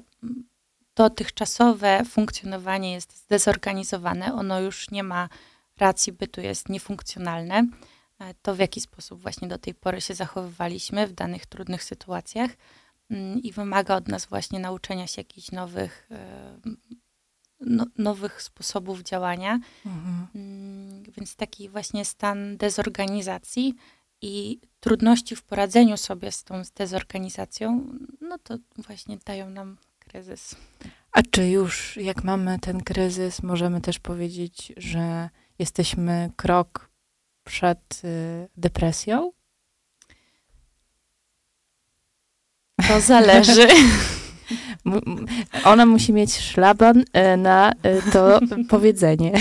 dotychczasowe 0.95 2.03
funkcjonowanie 2.05 2.93
jest 2.93 3.17
zdezorganizowane, 3.17 4.35
ono 4.35 4.61
już 4.61 4.91
nie 4.91 5.03
ma 5.03 5.29
racji 5.77 6.13
bytu, 6.13 6.41
jest 6.41 6.69
niefunkcjonalne. 6.69 7.67
E, 8.19 8.35
to 8.43 8.55
w 8.55 8.59
jaki 8.59 8.81
sposób 8.81 9.21
właśnie 9.23 9.49
do 9.49 9.59
tej 9.59 9.75
pory 9.75 10.01
się 10.01 10.15
zachowywaliśmy 10.15 11.07
w 11.07 11.13
danych 11.13 11.47
trudnych 11.47 11.85
sytuacjach 11.85 12.51
i 13.43 13.53
wymaga 13.53 13.97
od 13.97 14.09
nas 14.09 14.27
właśnie 14.27 14.61
nauczenia 14.61 15.07
się 15.07 15.21
jakichś 15.21 15.51
nowych 15.53 16.09
e, 16.11 16.59
no, 17.61 17.87
nowych 17.99 18.43
sposobów 18.43 19.03
działania. 19.03 19.61
Mhm. 19.87 20.27
Mm, 20.35 21.03
więc 21.17 21.37
taki 21.37 21.69
właśnie 21.69 22.05
stan 22.05 22.57
dezorganizacji 22.57 23.75
i 24.23 24.61
trudności 24.81 25.37
w 25.37 25.43
poradzeniu 25.43 25.97
sobie 25.97 26.33
z 26.33 26.45
tą 26.45 26.63
dezorganizacją, 26.75 27.89
no 28.21 28.39
to 28.39 28.59
właśnie 28.77 29.19
dają 29.25 29.51
nam 29.51 29.77
kryzys. 29.99 30.57
A 31.13 31.23
czy 31.31 31.49
już 31.49 31.97
jak 31.97 32.25
mamy 32.25 32.59
ten 32.59 32.83
kryzys, 32.83 33.43
możemy 33.43 33.81
też 33.81 33.99
powiedzieć, 33.99 34.73
że 34.77 35.31
jesteśmy 35.59 36.31
krok 36.37 36.91
przed 37.45 38.03
y, 38.05 38.49
depresją? 38.57 39.33
To 42.89 43.01
zależy. 43.01 43.69
Ona 45.65 45.87
musi 45.87 46.13
mieć 46.13 46.33
szlaban 46.35 47.05
e, 47.13 47.37
na 47.37 47.73
e, 47.83 48.03
to 48.13 48.41
powiedzenie. 48.71 49.33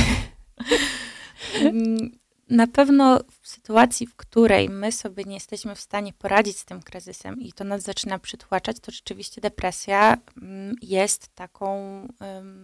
Na 2.49 2.67
pewno 2.67 3.19
w 3.41 3.47
sytuacji, 3.47 4.07
w 4.07 4.15
której 4.15 4.69
my 4.69 4.91
sobie 4.91 5.23
nie 5.23 5.33
jesteśmy 5.33 5.75
w 5.75 5.79
stanie 5.79 6.13
poradzić 6.13 6.57
z 6.57 6.65
tym 6.65 6.81
kryzysem 6.81 7.41
i 7.41 7.53
to 7.53 7.63
nas 7.63 7.81
zaczyna 7.81 8.19
przytłaczać, 8.19 8.79
to 8.79 8.91
rzeczywiście 8.91 9.41
depresja 9.41 10.17
mm, 10.41 10.75
jest 10.81 11.35
taką, 11.35 11.77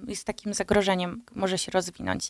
jest 0.08 0.26
takim 0.26 0.54
zagrożeniem, 0.54 1.24
może 1.36 1.58
się 1.58 1.72
rozwinąć. 1.72 2.30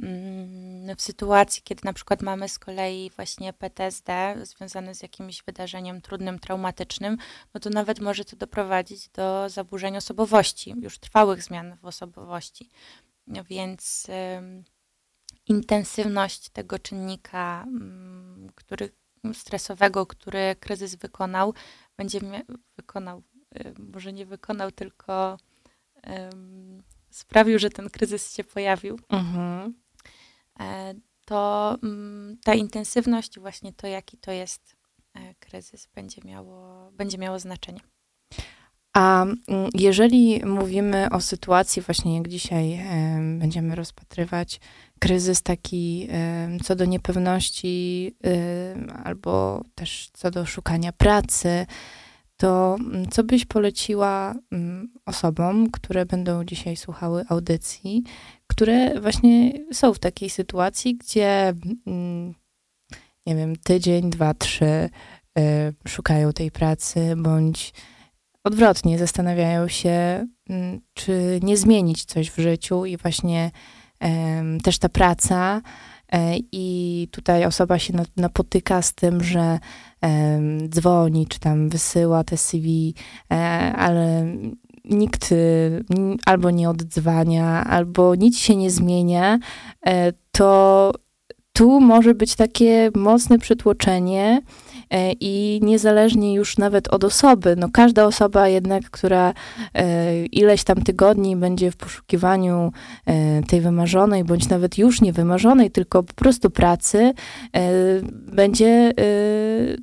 Mm, 0.00 0.96
w 0.96 1.02
sytuacji, 1.02 1.62
kiedy 1.62 1.80
na 1.84 1.92
przykład 1.92 2.22
mamy 2.22 2.48
z 2.48 2.58
kolei 2.58 3.10
właśnie 3.16 3.52
PTSD 3.52 4.36
związane 4.42 4.94
z 4.94 5.02
jakimś 5.02 5.42
wydarzeniem 5.42 6.00
trudnym, 6.00 6.38
traumatycznym, 6.38 7.16
no 7.54 7.60
to 7.60 7.70
nawet 7.70 8.00
może 8.00 8.24
to 8.24 8.36
doprowadzić 8.36 9.08
do 9.08 9.48
zaburzeń 9.48 9.96
osobowości, 9.96 10.74
już 10.80 10.98
trwałych 10.98 11.42
zmian 11.42 11.76
w 11.76 11.84
osobowości. 11.84 12.68
Więc 13.26 14.06
intensywność 15.46 16.48
tego 16.48 16.78
czynnika, 16.78 17.64
mm, 17.66 18.50
który, 18.54 18.90
stresowego, 19.32 20.06
który 20.06 20.56
kryzys 20.60 20.94
wykonał, 20.94 21.54
będzie 21.96 22.20
wykonał, 22.76 23.22
y, 23.56 23.74
może 23.78 24.12
nie 24.12 24.26
wykonał, 24.26 24.70
tylko 24.70 25.36
um, 26.06 26.82
sprawił, 27.10 27.58
że 27.58 27.70
ten 27.70 27.90
kryzys 27.90 28.34
się 28.34 28.44
pojawił. 28.44 28.98
Mhm. 29.08 29.74
E, 30.60 30.94
to 31.24 31.76
um, 31.82 32.36
ta 32.44 32.54
intensywność, 32.54 33.38
właśnie 33.38 33.72
to, 33.72 33.86
jaki 33.86 34.18
to 34.18 34.32
jest 34.32 34.76
e, 35.14 35.34
kryzys, 35.34 35.88
będzie 35.94 36.22
miało, 36.24 36.90
będzie 36.92 37.18
miało 37.18 37.38
znaczenie. 37.38 37.80
A 38.96 39.22
mm, 39.22 39.70
jeżeli 39.74 40.46
mówimy 40.46 41.08
o 41.10 41.20
sytuacji, 41.20 41.82
właśnie 41.82 42.16
jak 42.16 42.28
dzisiaj 42.28 42.84
będziemy 43.38 43.74
rozpatrywać, 43.74 44.60
kryzys 45.04 45.42
taki 45.42 46.08
e, 46.10 46.48
co 46.64 46.76
do 46.76 46.84
niepewności, 46.84 48.14
e, 48.26 49.02
albo 49.04 49.64
też 49.74 50.10
co 50.12 50.30
do 50.30 50.46
szukania 50.46 50.92
pracy, 50.92 51.66
to 52.36 52.76
mm, 52.80 53.08
co 53.08 53.24
byś 53.24 53.44
poleciła 53.44 54.34
mm, 54.52 54.92
osobom, 55.06 55.70
które 55.70 56.06
będą 56.06 56.44
dzisiaj 56.44 56.76
słuchały 56.76 57.24
audycji, 57.28 58.02
które 58.46 59.00
właśnie 59.00 59.52
są 59.72 59.94
w 59.94 59.98
takiej 59.98 60.30
sytuacji, 60.30 60.96
gdzie 60.96 61.54
mm, 61.86 62.34
nie 63.26 63.36
wiem, 63.36 63.56
tydzień, 63.56 64.10
dwa, 64.10 64.34
trzy 64.34 64.90
y, 65.38 65.74
szukają 65.88 66.32
tej 66.32 66.50
pracy, 66.50 67.14
bądź 67.16 67.72
odwrotnie 68.44 68.98
zastanawiają 68.98 69.68
się, 69.68 70.26
czy 70.94 71.40
nie 71.42 71.56
zmienić 71.56 72.04
coś 72.04 72.30
w 72.30 72.38
życiu 72.38 72.84
i 72.84 72.96
właśnie 72.96 73.50
też 74.62 74.78
ta 74.78 74.88
praca 74.88 75.60
e, 76.12 76.36
i 76.52 77.08
tutaj 77.10 77.44
osoba 77.44 77.78
się 77.78 77.92
napotyka 78.16 78.82
z 78.82 78.94
tym, 78.94 79.24
że 79.24 79.58
dzwoni, 80.68 81.26
czy 81.26 81.40
tam 81.40 81.68
wysyła 81.68 82.24
te 82.24 82.36
CV, 82.36 82.94
e, 83.32 83.36
ale 83.76 84.26
nikt 84.84 85.32
y, 85.32 85.84
albo 86.26 86.50
nie 86.50 86.70
oddzwania, 86.70 87.64
albo 87.64 88.14
nic 88.14 88.38
się 88.38 88.56
nie 88.56 88.70
zmienia, 88.70 89.38
e, 89.86 90.12
to 90.32 90.92
tu 91.52 91.80
może 91.80 92.14
być 92.14 92.36
takie 92.36 92.90
mocne 92.96 93.38
przytłoczenie 93.38 94.42
i 95.20 95.60
niezależnie 95.62 96.34
już 96.34 96.58
nawet 96.58 96.88
od 96.88 97.04
osoby, 97.04 97.56
no 97.56 97.68
każda 97.72 98.04
osoba 98.04 98.48
jednak, 98.48 98.90
która 98.90 99.34
ileś 100.32 100.64
tam 100.64 100.82
tygodni 100.82 101.36
będzie 101.36 101.70
w 101.70 101.76
poszukiwaniu 101.76 102.72
tej 103.48 103.60
wymarzonej, 103.60 104.24
bądź 104.24 104.48
nawet 104.48 104.78
już 104.78 105.00
nie 105.00 105.12
wymarzonej, 105.12 105.70
tylko 105.70 106.02
po 106.02 106.14
prostu 106.14 106.50
pracy, 106.50 107.12
będzie 108.32 108.92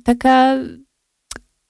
taka 0.04 0.56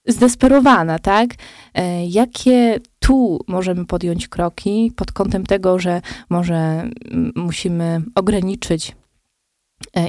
zdesperowana, 0.07 0.99
tak? 0.99 1.31
E, 1.75 2.07
jakie 2.07 2.81
tu 2.99 3.41
możemy 3.47 3.87
podjąć 3.87 4.29
kroki 4.29 4.93
pod 4.97 5.13
kątem 5.13 5.47
tego, 5.47 5.79
że 5.79 6.01
może 6.31 6.91
musimy 7.37 8.03
ograniczyć 8.15 8.91
e, 8.91 8.95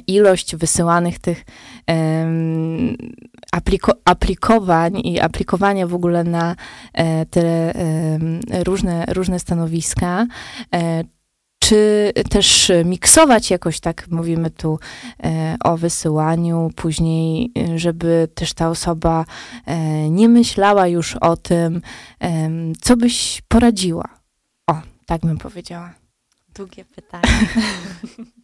ilość 0.07 0.55
wysyłanych 0.55 1.19
tych 1.19 1.45
apliko 3.51 3.91
aplikowań 4.05 5.01
i 5.03 5.19
aplikowania 5.19 5.87
w 5.87 5.93
ogóle 5.93 6.23
na 6.23 6.55
e, 6.93 7.25
te 7.25 7.73
różne, 8.63 9.05
różne 9.07 9.39
stanowiska, 9.39 10.25
czy 11.63 12.11
też 12.29 12.71
miksować 12.85 13.51
jakoś 13.51 13.79
tak, 13.79 14.07
mówimy 14.11 14.49
tu 14.49 14.79
e, 15.23 15.55
o 15.63 15.77
wysyłaniu, 15.77 16.69
później, 16.75 17.51
e, 17.57 17.79
żeby 17.79 18.27
też 18.35 18.53
ta 18.53 18.69
osoba 18.69 19.25
e, 19.65 20.09
nie 20.09 20.29
myślała 20.29 20.87
już 20.87 21.15
o 21.15 21.37
tym, 21.37 21.81
co 22.81 22.97
byś 22.97 23.41
poradziła? 23.47 24.05
O, 24.67 24.81
tak 25.05 25.21
bym 25.21 25.37
powiedziała. 25.37 25.93
Długie 26.55 26.85
pytanie. 26.85 27.23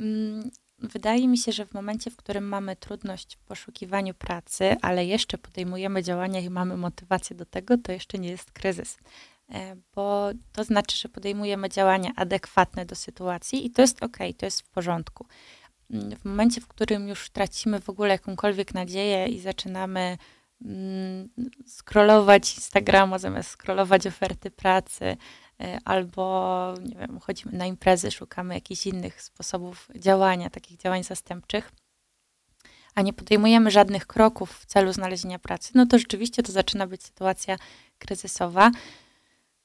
Mm, 0.00 0.50
wydaje 0.78 1.28
mi 1.28 1.38
się, 1.38 1.52
że 1.52 1.66
w 1.66 1.74
momencie, 1.74 2.10
w 2.10 2.16
którym 2.16 2.48
mamy 2.48 2.76
trudność 2.76 3.36
w 3.36 3.44
poszukiwaniu 3.44 4.14
pracy, 4.14 4.76
ale 4.82 5.06
jeszcze 5.06 5.38
podejmujemy 5.38 6.02
działania 6.02 6.40
i 6.40 6.50
mamy 6.50 6.76
motywację 6.76 7.36
do 7.36 7.46
tego, 7.46 7.78
to 7.78 7.92
jeszcze 7.92 8.18
nie 8.18 8.28
jest 8.28 8.52
kryzys. 8.52 8.98
E, 9.50 9.76
bo 9.94 10.30
to 10.52 10.64
znaczy, 10.64 10.96
że 10.96 11.08
podejmujemy 11.08 11.68
działania 11.68 12.10
adekwatne 12.16 12.86
do 12.86 12.94
sytuacji 12.94 13.66
i 13.66 13.70
to 13.70 13.82
jest 13.82 14.02
ok, 14.02 14.16
to 14.38 14.46
jest 14.46 14.62
w 14.62 14.68
porządku. 14.68 15.26
Mm, 15.90 16.16
w 16.16 16.24
momencie, 16.24 16.60
w 16.60 16.68
którym 16.68 17.08
już 17.08 17.30
tracimy 17.30 17.80
w 17.80 17.90
ogóle 17.90 18.08
jakąkolwiek 18.08 18.74
nadzieję 18.74 19.26
i 19.26 19.40
zaczynamy 19.40 20.18
mm, 20.64 21.28
scrollować 21.66 22.54
Instagrama 22.54 23.18
zamiast 23.18 23.50
scrollować 23.50 24.06
oferty 24.06 24.50
pracy, 24.50 25.16
albo 25.84 26.74
nie 26.82 26.96
wiem, 26.96 27.20
chodzimy 27.20 27.52
na 27.52 27.66
imprezy, 27.66 28.10
szukamy 28.10 28.54
jakichś 28.54 28.86
innych 28.86 29.22
sposobów 29.22 29.88
działania, 29.96 30.50
takich 30.50 30.78
działań 30.78 31.04
zastępczych, 31.04 31.72
a 32.94 33.02
nie 33.02 33.12
podejmujemy 33.12 33.70
żadnych 33.70 34.06
kroków 34.06 34.58
w 34.58 34.66
celu 34.66 34.92
znalezienia 34.92 35.38
pracy, 35.38 35.72
no 35.74 35.86
to 35.86 35.98
rzeczywiście 35.98 36.42
to 36.42 36.52
zaczyna 36.52 36.86
być 36.86 37.02
sytuacja 37.02 37.56
kryzysowa. 37.98 38.70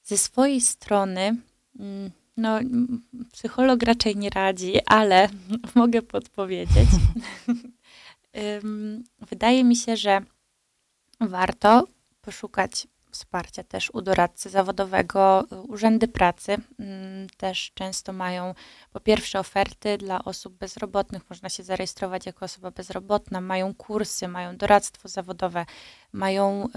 Ze 0.04 0.18
swojej 0.18 0.62
strony, 0.62 1.36
mm, 1.80 2.12
no, 2.38 2.60
psycholog 3.32 3.84
raczej 3.84 4.16
nie 4.16 4.30
radzi, 4.30 4.74
ale 4.86 5.30
mogę 5.76 6.02
podpowiedzieć. 6.02 6.90
Wydaje 9.30 9.64
mi 9.64 9.76
się, 9.76 9.98
że 9.98 10.22
warto 11.20 11.88
poszukać 12.22 12.88
wsparcia 13.12 13.64
też 13.64 13.90
u 13.94 14.02
doradcy 14.02 14.50
zawodowego. 14.50 15.44
Urzędy 15.68 16.08
pracy 16.08 16.58
mm, 16.80 17.28
też 17.38 17.72
często 17.74 18.14
mają 18.14 18.54
po 18.94 19.00
pierwsze 19.00 19.40
oferty 19.40 19.98
dla 19.98 20.24
osób 20.26 20.54
bezrobotnych, 20.54 21.30
można 21.30 21.50
się 21.50 21.64
zarejestrować 21.64 22.26
jako 22.26 22.46
osoba 22.46 22.72
bezrobotna, 22.72 23.42
mają 23.42 23.74
kursy, 23.74 24.28
mają 24.28 24.58
doradztwo 24.58 25.10
zawodowe, 25.10 25.66
mają, 26.12 26.68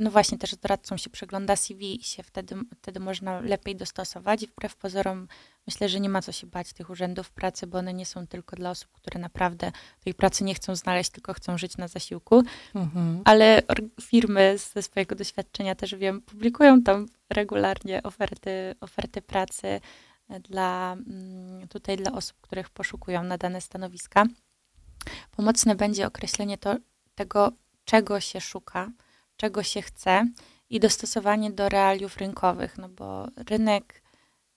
no 0.00 0.10
właśnie 0.10 0.38
też 0.38 0.52
z 0.52 0.58
doradcą 0.58 0.96
się 0.96 1.10
przegląda 1.10 1.56
CV 1.56 2.00
i 2.00 2.04
się 2.04 2.22
wtedy, 2.22 2.56
wtedy 2.76 3.00
można 3.00 3.40
lepiej 3.40 3.76
dostosować 3.76 4.42
i 4.42 4.46
wbrew 4.46 4.76
pozorom 4.76 5.28
myślę, 5.66 5.88
że 5.88 6.00
nie 6.00 6.08
ma 6.08 6.22
co 6.22 6.32
się 6.32 6.46
bać 6.46 6.72
tych 6.72 6.90
urzędów 6.90 7.30
pracy, 7.30 7.66
bo 7.66 7.78
one 7.78 7.94
nie 7.94 8.06
są 8.06 8.26
tylko 8.26 8.56
dla 8.56 8.70
osób, 8.70 8.92
które 8.92 9.20
naprawdę 9.20 9.72
tej 10.04 10.14
pracy 10.14 10.44
nie 10.44 10.54
chcą 10.54 10.76
znaleźć, 10.76 11.10
tylko 11.10 11.34
chcą 11.34 11.58
żyć 11.58 11.76
na 11.76 11.88
zasiłku, 11.88 12.42
mhm. 12.74 13.22
ale 13.24 13.62
firmy 14.00 14.56
ze 14.74 14.82
swojego 14.82 15.14
doświadczenia 15.14 15.74
też 15.74 15.94
wiem, 15.94 16.22
publikują 16.22 16.82
tam 16.82 17.06
regularnie 17.30 18.02
oferty, 18.02 18.74
oferty 18.80 19.22
pracy 19.22 19.80
dla, 20.40 20.92
mm, 20.92 21.68
tutaj 21.68 21.96
dla 21.96 22.12
osób, 22.12 22.36
których 22.40 22.70
poszukują 22.70 23.22
na 23.22 23.38
dane 23.38 23.60
stanowiska. 23.60 24.24
Pomocne 25.36 25.74
będzie 25.74 26.06
określenie 26.06 26.58
to, 26.58 26.76
tego, 27.14 27.52
czego 27.88 28.20
się 28.20 28.40
szuka, 28.40 28.90
czego 29.36 29.62
się 29.62 29.82
chce 29.82 30.26
i 30.70 30.80
dostosowanie 30.80 31.50
do 31.50 31.68
realiów 31.68 32.16
rynkowych, 32.16 32.78
no 32.78 32.88
bo 32.88 33.28
rynek, 33.48 34.02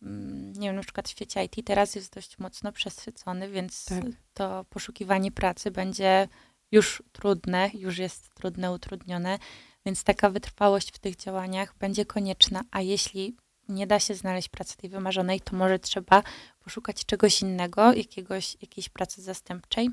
mm, 0.01 0.53
nie 0.53 0.67
wiem, 0.67 0.75
na 0.75 0.81
przykład 0.81 1.07
w 1.07 1.11
świecie 1.11 1.43
IT 1.43 1.55
teraz 1.65 1.95
jest 1.95 2.13
dość 2.13 2.39
mocno 2.39 2.71
przesycony, 2.71 3.49
więc 3.49 3.85
tak. 3.85 4.03
to 4.33 4.65
poszukiwanie 4.69 5.31
pracy 5.31 5.71
będzie 5.71 6.27
już 6.71 7.03
trudne, 7.11 7.69
już 7.73 7.97
jest 7.97 8.33
trudne, 8.33 8.71
utrudnione, 8.71 9.39
więc 9.85 10.03
taka 10.03 10.29
wytrwałość 10.29 10.91
w 10.91 10.99
tych 10.99 11.15
działaniach 11.15 11.75
będzie 11.79 12.05
konieczna, 12.05 12.61
a 12.71 12.81
jeśli 12.81 13.35
nie 13.69 13.87
da 13.87 13.99
się 13.99 14.15
znaleźć 14.15 14.49
pracy 14.49 14.77
tej 14.77 14.89
wymarzonej, 14.89 15.41
to 15.41 15.55
może 15.55 15.79
trzeba 15.79 16.23
poszukać 16.59 17.05
czegoś 17.05 17.41
innego, 17.41 17.93
jakiegoś, 17.93 18.57
jakiejś 18.61 18.89
pracy 18.89 19.21
zastępczej, 19.21 19.89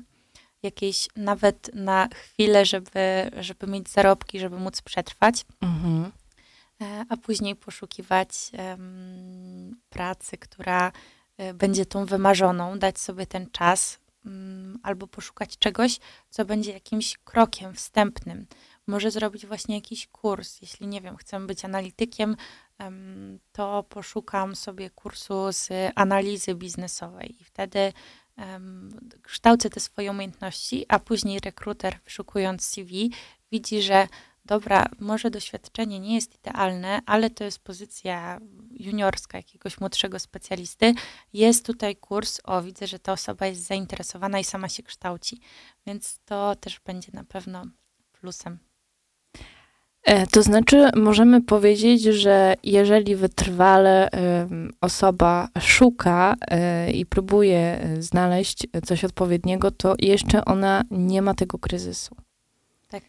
jakiejś 0.63 1.07
nawet 1.15 1.71
na 1.73 2.09
chwilę, 2.13 2.65
żeby, 2.65 3.31
żeby 3.39 3.67
mieć 3.67 3.89
zarobki, 3.89 4.39
żeby 4.39 4.59
móc 4.59 4.81
przetrwać. 4.81 5.45
Mhm. 5.61 6.11
E, 6.81 7.05
a 7.09 7.17
później 7.17 7.55
poszukiwać 7.55 8.51
um, 8.53 9.79
pracy, 9.89 10.37
która 10.37 10.91
e, 11.37 11.53
będzie 11.53 11.85
tą 11.85 12.05
wymarzoną, 12.05 12.79
dać 12.79 12.99
sobie 12.99 13.25
ten 13.25 13.51
czas, 13.51 13.99
um, 14.25 14.79
albo 14.83 15.07
poszukać 15.07 15.57
czegoś, 15.57 15.99
co 16.29 16.45
będzie 16.45 16.71
jakimś 16.71 17.17
krokiem 17.17 17.73
wstępnym. 17.73 18.47
Może 18.87 19.11
zrobić 19.11 19.45
właśnie 19.45 19.75
jakiś 19.75 20.07
kurs. 20.07 20.61
Jeśli 20.61 20.87
nie 20.87 21.01
wiem, 21.01 21.17
chcę 21.17 21.39
być 21.39 21.65
analitykiem, 21.65 22.35
to 23.51 23.83
poszukam 23.83 24.55
sobie 24.55 24.89
kursu 24.89 25.51
z 25.51 25.69
analizy 25.95 26.55
biznesowej 26.55 27.41
i 27.41 27.43
wtedy 27.43 27.93
kształcę 29.23 29.69
te 29.69 29.79
swoje 29.79 30.11
umiejętności, 30.11 30.85
a 30.87 30.99
później 30.99 31.39
rekruter, 31.39 31.99
wyszukując 32.05 32.65
CV, 32.65 33.11
widzi, 33.51 33.81
że 33.81 34.07
dobra, 34.45 34.85
może 34.99 35.31
doświadczenie 35.31 35.99
nie 35.99 36.15
jest 36.15 36.35
idealne, 36.35 37.01
ale 37.05 37.29
to 37.29 37.43
jest 37.43 37.59
pozycja 37.59 38.39
juniorska 38.71 39.37
jakiegoś 39.37 39.79
młodszego 39.79 40.19
specjalisty. 40.19 40.93
Jest 41.33 41.65
tutaj 41.65 41.95
kurs, 41.95 42.39
o 42.43 42.61
widzę, 42.61 42.87
że 42.87 42.99
ta 42.99 43.13
osoba 43.13 43.45
jest 43.45 43.67
zainteresowana 43.67 44.39
i 44.39 44.43
sama 44.43 44.69
się 44.69 44.83
kształci, 44.83 45.39
więc 45.85 46.19
to 46.25 46.55
też 46.55 46.79
będzie 46.79 47.11
na 47.13 47.23
pewno 47.23 47.65
plusem. 48.11 48.68
E, 50.03 50.27
to 50.27 50.43
znaczy, 50.43 50.89
możemy 50.95 51.41
powiedzieć, 51.41 52.03
że 52.03 52.55
jeżeli 52.63 53.15
wytrwale 53.15 54.09
osoba 54.81 55.47
szuka 55.59 56.35
e, 56.47 56.91
i 56.91 57.05
próbuje 57.05 57.89
znaleźć 57.99 58.67
coś 58.85 59.03
odpowiedniego, 59.03 59.71
to 59.71 59.95
jeszcze 59.99 60.45
ona 60.45 60.83
nie 60.91 61.21
ma 61.21 61.33
tego 61.33 61.59
kryzysu. 61.59 62.15
Tak. 62.89 63.03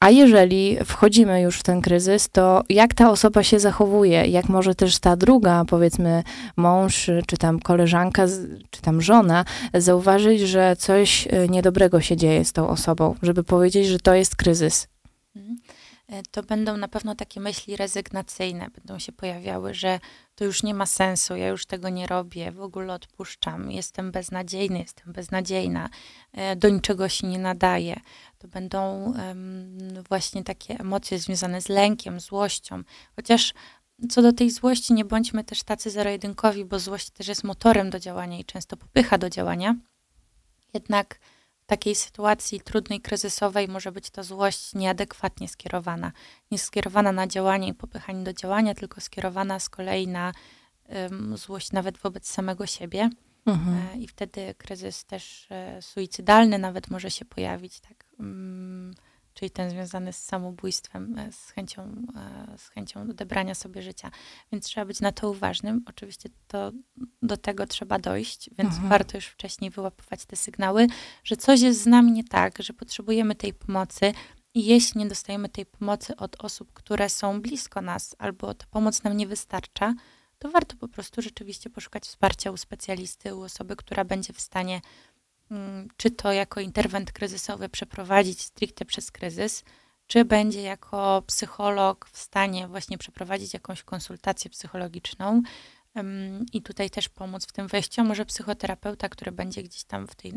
A 0.00 0.10
jeżeli 0.10 0.78
wchodzimy 0.84 1.40
już 1.40 1.58
w 1.58 1.62
ten 1.62 1.80
kryzys, 1.80 2.28
to 2.28 2.62
jak 2.68 2.94
ta 2.94 3.10
osoba 3.10 3.42
się 3.42 3.60
zachowuje? 3.60 4.26
Jak 4.26 4.48
może 4.48 4.74
też 4.74 4.98
ta 4.98 5.16
druga, 5.16 5.64
powiedzmy 5.64 6.22
mąż, 6.56 7.10
czy 7.26 7.36
tam 7.36 7.60
koleżanka, 7.60 8.26
czy 8.70 8.82
tam 8.82 9.02
żona, 9.02 9.44
zauważyć, 9.74 10.40
że 10.40 10.76
coś 10.76 11.28
e, 11.30 11.48
niedobrego 11.48 12.00
się 12.00 12.16
dzieje 12.16 12.44
z 12.44 12.52
tą 12.52 12.68
osobą, 12.68 13.14
żeby 13.22 13.44
powiedzieć, 13.44 13.86
że 13.86 13.98
to 13.98 14.14
jest 14.14 14.36
kryzys? 14.36 14.88
Mhm. 15.36 15.58
E, 16.08 16.22
to 16.30 16.42
będą 16.42 16.76
na 16.76 16.88
pewno 16.88 17.14
takie 17.14 17.40
myśli 17.40 17.76
rezygnacyjne, 17.76 18.68
będą 18.76 18.98
się 18.98 19.12
pojawiały, 19.12 19.74
że 19.74 20.00
to 20.34 20.44
już 20.44 20.62
nie 20.62 20.74
ma 20.74 20.86
sensu, 20.86 21.36
ja 21.36 21.48
już 21.48 21.66
tego 21.66 21.88
nie 21.88 22.06
robię, 22.06 22.52
w 22.52 22.60
ogóle 22.60 22.92
odpuszczam, 22.92 23.70
jestem 23.70 24.12
beznadziejny, 24.12 24.78
jestem 24.78 25.12
beznadziejna, 25.12 25.88
e, 26.32 26.56
do 26.56 26.68
niczego 26.68 27.08
się 27.08 27.26
nie 27.26 27.38
nadaje. 27.38 28.00
To 28.38 28.48
będą 28.48 29.12
um, 29.12 30.02
właśnie 30.08 30.44
takie 30.44 30.80
emocje 30.80 31.18
związane 31.18 31.60
z 31.60 31.68
lękiem, 31.68 32.20
złością, 32.20 32.82
chociaż 33.16 33.54
co 34.10 34.22
do 34.22 34.32
tej 34.32 34.50
złości, 34.50 34.92
nie 34.94 35.04
bądźmy 35.04 35.44
też 35.44 35.62
tacy 35.62 35.90
zero-jedynkowi, 35.90 36.64
bo 36.64 36.78
złość 36.78 37.10
też 37.10 37.28
jest 37.28 37.44
motorem 37.44 37.90
do 37.90 37.98
działania 37.98 38.38
i 38.38 38.44
często 38.44 38.76
popycha 38.76 39.18
do 39.18 39.30
działania. 39.30 39.76
Jednak 40.74 41.18
takiej 41.66 41.94
sytuacji 41.94 42.60
trudnej, 42.60 43.00
kryzysowej 43.00 43.68
może 43.68 43.92
być 43.92 44.10
to 44.10 44.24
złość 44.24 44.74
nieadekwatnie 44.74 45.48
skierowana. 45.48 46.12
Nie 46.50 46.58
skierowana 46.58 47.12
na 47.12 47.26
działanie 47.26 47.68
i 47.68 47.74
popychanie 47.74 48.24
do 48.24 48.32
działania, 48.32 48.74
tylko 48.74 49.00
skierowana 49.00 49.60
z 49.60 49.68
kolei 49.68 50.08
na 50.08 50.32
um, 50.88 51.36
złość 51.36 51.72
nawet 51.72 51.98
wobec 51.98 52.28
samego 52.28 52.66
siebie. 52.66 53.10
Mhm. 53.46 53.76
E, 53.76 53.98
I 53.98 54.08
wtedy 54.08 54.54
kryzys 54.58 55.04
też 55.04 55.46
e, 55.50 55.82
suicydalny 55.82 56.58
nawet 56.58 56.90
może 56.90 57.10
się 57.10 57.24
pojawić, 57.24 57.80
tak. 57.80 58.07
Um, 58.18 58.94
czyli 59.38 59.50
ten 59.50 59.70
związany 59.70 60.12
z 60.12 60.24
samobójstwem, 60.24 61.18
e, 61.18 61.32
z 61.32 61.50
chęcią, 61.50 61.82
e, 62.16 62.58
z 62.58 62.68
chęcią 62.68 63.00
odebrania 63.00 63.54
sobie 63.54 63.82
życia. 63.82 64.10
Więc 64.52 64.64
trzeba 64.66 64.84
być 64.84 65.00
na 65.00 65.12
to 65.12 65.30
uważnym. 65.30 65.84
Oczywiście 65.86 66.28
to, 66.48 66.72
do 67.22 67.36
tego 67.36 67.66
trzeba 67.66 67.98
dojść, 67.98 68.50
więc 68.58 68.70
mhm. 68.70 68.88
warto 68.88 69.16
już 69.16 69.26
wcześniej 69.26 69.70
wyłapywać 69.70 70.24
te 70.24 70.36
sygnały, 70.36 70.86
że 71.24 71.36
coś 71.36 71.60
jest 71.60 71.82
z 71.82 71.86
nami 71.86 72.12
nie 72.12 72.24
tak, 72.24 72.62
że 72.62 72.72
potrzebujemy 72.72 73.34
tej 73.34 73.54
pomocy. 73.54 74.12
I 74.54 74.64
jeśli 74.64 74.98
nie 74.98 75.08
dostajemy 75.08 75.48
tej 75.48 75.66
pomocy 75.66 76.16
od 76.16 76.44
osób, 76.44 76.72
które 76.72 77.08
są 77.08 77.42
blisko 77.42 77.80
nas, 77.80 78.16
albo 78.18 78.54
ta 78.54 78.66
pomoc 78.70 79.02
nam 79.02 79.16
nie 79.16 79.26
wystarcza, 79.26 79.94
to 80.38 80.50
warto 80.50 80.76
po 80.76 80.88
prostu 80.88 81.22
rzeczywiście 81.22 81.70
poszukać 81.70 82.04
wsparcia 82.04 82.50
u 82.50 82.56
specjalisty, 82.56 83.34
u 83.34 83.42
osoby, 83.42 83.76
która 83.76 84.04
będzie 84.04 84.32
w 84.32 84.40
stanie 84.40 84.80
Mm, 84.80 84.82
czy 85.96 86.10
to 86.10 86.32
jako 86.32 86.60
interwent 86.60 87.12
kryzysowy 87.12 87.68
przeprowadzić 87.68 88.42
stricte 88.42 88.84
przez 88.84 89.10
kryzys, 89.10 89.64
czy 90.06 90.24
będzie 90.24 90.62
jako 90.62 91.22
psycholog 91.26 92.08
w 92.12 92.18
stanie 92.18 92.68
właśnie 92.68 92.98
przeprowadzić 92.98 93.54
jakąś 93.54 93.82
konsultację 93.82 94.50
psychologiczną 94.50 95.42
i 96.52 96.62
tutaj 96.62 96.90
też 96.90 97.08
pomóc 97.08 97.46
w 97.46 97.52
tym 97.52 97.66
wejściu. 97.66 98.04
Może 98.04 98.26
psychoterapeuta, 98.26 99.08
który 99.08 99.32
będzie 99.32 99.62
gdzieś 99.62 99.84
tam 99.84 100.06
w 100.06 100.14
tej, 100.14 100.32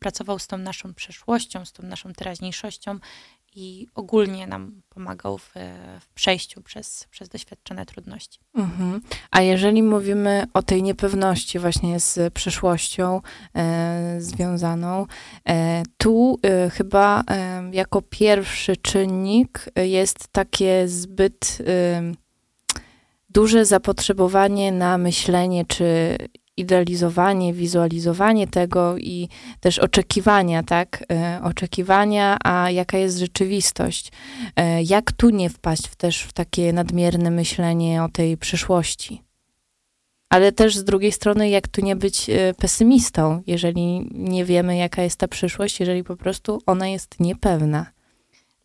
pracował 0.00 0.38
z 0.38 0.46
tą 0.46 0.58
naszą 0.58 0.94
przeszłością, 0.94 1.64
z 1.64 1.72
tą 1.72 1.82
naszą 1.82 2.12
teraźniejszością 2.12 2.98
i 3.56 3.86
ogólnie 3.94 4.46
nam 4.46 4.82
pomagał 4.88 5.38
w, 5.38 5.52
w 6.00 6.08
przejściu 6.14 6.62
przez, 6.62 7.06
przez 7.10 7.28
doświadczone 7.28 7.86
trudności. 7.86 8.40
Mhm. 8.54 9.00
A 9.30 9.40
jeżeli 9.42 9.82
mówimy 9.82 10.44
o 10.54 10.62
tej 10.62 10.82
niepewności 10.82 11.58
właśnie 11.58 12.00
z 12.00 12.34
przeszłością 12.34 13.20
e, 13.54 14.16
związaną, 14.20 15.06
e, 15.48 15.82
tu 15.96 16.38
e, 16.42 16.70
chyba 16.70 17.22
e, 17.30 17.70
jako 17.72 18.02
pierwszy 18.02 18.76
czynnik 18.76 19.64
jest 19.76 20.28
takie 20.28 20.88
zbyt 20.88 21.58
e, 21.66 22.02
duże 23.30 23.64
zapotrzebowanie 23.64 24.72
na 24.72 24.98
myślenie, 24.98 25.64
czy 25.64 26.16
idealizowanie, 26.56 27.52
wizualizowanie 27.52 28.46
tego 28.46 28.98
i 28.98 29.28
też 29.60 29.78
oczekiwania, 29.78 30.62
tak? 30.62 31.04
E, 31.12 31.40
oczekiwania, 31.44 32.38
a 32.44 32.70
jaka 32.70 32.98
jest 32.98 33.18
rzeczywistość. 33.18 34.12
E, 34.56 34.82
jak 34.82 35.12
tu 35.12 35.30
nie 35.30 35.50
wpaść 35.50 35.88
w 35.88 35.96
też 35.96 36.22
w 36.22 36.32
takie 36.32 36.72
nadmierne 36.72 37.30
myślenie 37.30 38.02
o 38.02 38.08
tej 38.08 38.36
przyszłości? 38.36 39.22
Ale 40.28 40.52
też 40.52 40.76
z 40.76 40.84
drugiej 40.84 41.12
strony, 41.12 41.48
jak 41.48 41.68
tu 41.68 41.80
nie 41.80 41.96
być 41.96 42.30
e, 42.30 42.54
pesymistą, 42.54 43.42
jeżeli 43.46 44.08
nie 44.14 44.44
wiemy, 44.44 44.76
jaka 44.76 45.02
jest 45.02 45.16
ta 45.16 45.28
przyszłość, 45.28 45.80
jeżeli 45.80 46.04
po 46.04 46.16
prostu 46.16 46.62
ona 46.66 46.88
jest 46.88 47.20
niepewna 47.20 47.95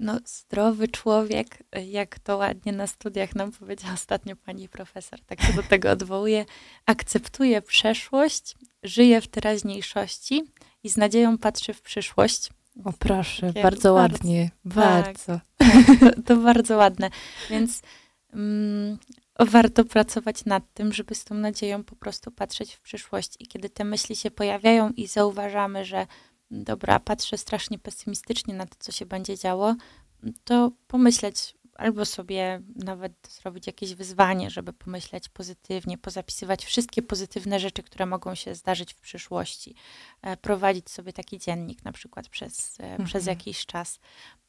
no, 0.01 0.19
zdrowy 0.25 0.87
człowiek, 0.87 1.63
jak 1.85 2.19
to 2.19 2.37
ładnie 2.37 2.71
na 2.71 2.87
studiach 2.87 3.35
nam 3.35 3.51
powiedziała 3.51 3.93
ostatnio 3.93 4.35
pani 4.35 4.69
profesor, 4.69 5.19
tak 5.25 5.41
się 5.41 5.53
do 5.53 5.63
tego 5.63 5.91
odwołuje, 5.91 6.45
akceptuje 6.85 7.61
przeszłość, 7.61 8.55
żyje 8.83 9.21
w 9.21 9.27
teraźniejszości 9.27 10.43
i 10.83 10.89
z 10.89 10.97
nadzieją 10.97 11.37
patrzy 11.37 11.73
w 11.73 11.81
przyszłość. 11.81 12.49
O 12.85 12.93
proszę, 12.93 13.47
Takie 13.47 13.63
bardzo 13.63 13.93
ładnie, 13.93 14.49
bardzo. 14.65 15.39
Tak, 15.57 15.69
to, 16.15 16.21
to, 16.25 16.35
bardzo 16.35 16.77
ładne. 16.77 17.09
Więc 17.49 17.81
mm, 18.33 18.97
warto 19.39 19.85
pracować 19.85 20.45
nad 20.45 20.63
tym, 20.73 20.93
żeby 20.93 21.15
z 21.15 21.23
tą 21.23 21.35
nadzieją 21.35 21.83
po 21.83 21.95
prostu 21.95 22.31
patrzeć 22.31 22.73
w 22.73 22.81
przyszłość. 22.81 23.35
I 23.39 23.47
kiedy 23.47 23.69
te 23.69 23.83
myśli 23.83 24.15
się 24.15 24.31
pojawiają 24.31 24.89
i 24.89 25.07
zauważamy, 25.07 25.85
że 25.85 26.07
dobra, 26.51 26.99
patrzę 26.99 27.37
strasznie 27.37 27.79
pesymistycznie 27.79 28.53
na 28.53 28.65
to, 28.65 28.75
co 28.79 28.91
się 28.91 29.05
będzie 29.05 29.37
działo, 29.37 29.75
to 30.43 30.71
pomyśleć, 30.87 31.55
albo 31.75 32.05
sobie 32.05 32.61
nawet 32.75 33.13
zrobić 33.29 33.67
jakieś 33.67 33.93
wyzwanie, 33.93 34.49
żeby 34.49 34.73
pomyśleć 34.73 35.29
pozytywnie, 35.29 35.97
pozapisywać 35.97 36.65
wszystkie 36.65 37.01
pozytywne 37.01 37.59
rzeczy, 37.59 37.83
które 37.83 38.05
mogą 38.05 38.35
się 38.35 38.55
zdarzyć 38.55 38.93
w 38.93 38.99
przyszłości. 38.99 39.75
E, 40.21 40.37
prowadzić 40.37 40.89
sobie 40.89 41.13
taki 41.13 41.39
dziennik 41.39 41.85
na 41.85 41.91
przykład 41.91 42.29
przez, 42.29 42.79
e, 42.79 42.83
mhm. 42.83 43.05
przez 43.05 43.25
jakiś 43.25 43.65
czas. 43.65 43.99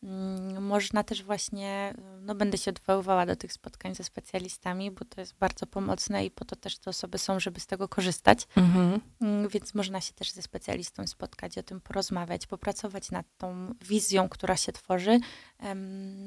Mm, 0.03 0.65
można 0.65 1.05
też 1.05 1.23
właśnie, 1.23 1.95
no 2.21 2.35
będę 2.35 2.59
się 2.59 2.71
odwoływała 2.71 3.27
do 3.27 3.37
tych 3.37 3.53
spotkań 3.53 3.95
ze 3.95 4.05
specjalistami, 4.05 4.91
bo 4.91 5.05
to 5.05 5.21
jest 5.21 5.35
bardzo 5.35 5.67
pomocne 5.67 6.27
i 6.27 6.31
po 6.31 6.45
to 6.45 6.57
też 6.57 6.79
te 6.79 6.91
osoby 6.91 7.19
są, 7.19 7.41
żeby 7.41 7.61
z 7.61 7.67
tego 7.67 7.89
korzystać. 7.89 8.47
Mhm. 8.57 9.01
Mm, 9.21 9.49
więc 9.49 9.75
można 9.75 10.01
się 10.01 10.13
też 10.13 10.31
ze 10.31 10.43
specjalistą 10.43 11.07
spotkać, 11.07 11.59
o 11.59 11.63
tym 11.63 11.81
porozmawiać, 11.81 12.47
popracować 12.47 13.11
nad 13.11 13.27
tą 13.39 13.75
wizją, 13.81 14.29
która 14.29 14.57
się 14.57 14.73
tworzy, 14.73 15.21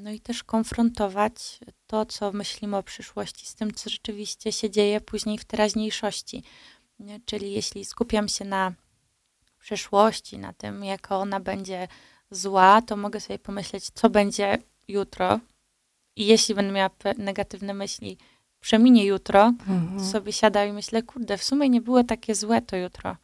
no 0.03 0.11
i 0.11 0.19
też 0.19 0.43
konfrontować 0.43 1.59
to, 1.87 2.05
co 2.05 2.31
myślimy 2.31 2.77
o 2.77 2.83
przyszłości 2.83 3.47
z 3.47 3.55
tym, 3.55 3.73
co 3.73 3.89
rzeczywiście 3.89 4.51
się 4.51 4.69
dzieje 4.69 5.01
później 5.01 5.37
w 5.37 5.45
teraźniejszości. 5.45 6.43
Czyli 7.25 7.51
jeśli 7.51 7.85
skupiam 7.85 8.27
się 8.27 8.45
na 8.45 8.73
przyszłości, 9.59 10.37
na 10.37 10.53
tym, 10.53 10.83
jaka 10.83 11.17
ona 11.17 11.39
będzie 11.39 11.87
zła, 12.31 12.81
to 12.81 12.97
mogę 12.97 13.19
sobie 13.19 13.39
pomyśleć, 13.39 13.89
co 13.93 14.09
będzie 14.09 14.57
jutro. 14.87 15.39
I 16.15 16.25
jeśli 16.25 16.55
będę 16.55 16.71
miała 16.71 16.89
negatywne 17.17 17.73
myśli, 17.73 18.17
przeminie 18.59 19.05
jutro, 19.05 19.45
mhm. 19.45 19.99
to 19.99 20.05
sobie 20.05 20.33
siada 20.33 20.65
i 20.65 20.71
myślę, 20.71 21.03
kurde, 21.03 21.37
w 21.37 21.43
sumie 21.43 21.69
nie 21.69 21.81
było 21.81 22.03
takie 22.03 22.35
złe 22.35 22.61
to 22.61 22.75
jutro. 22.77 23.17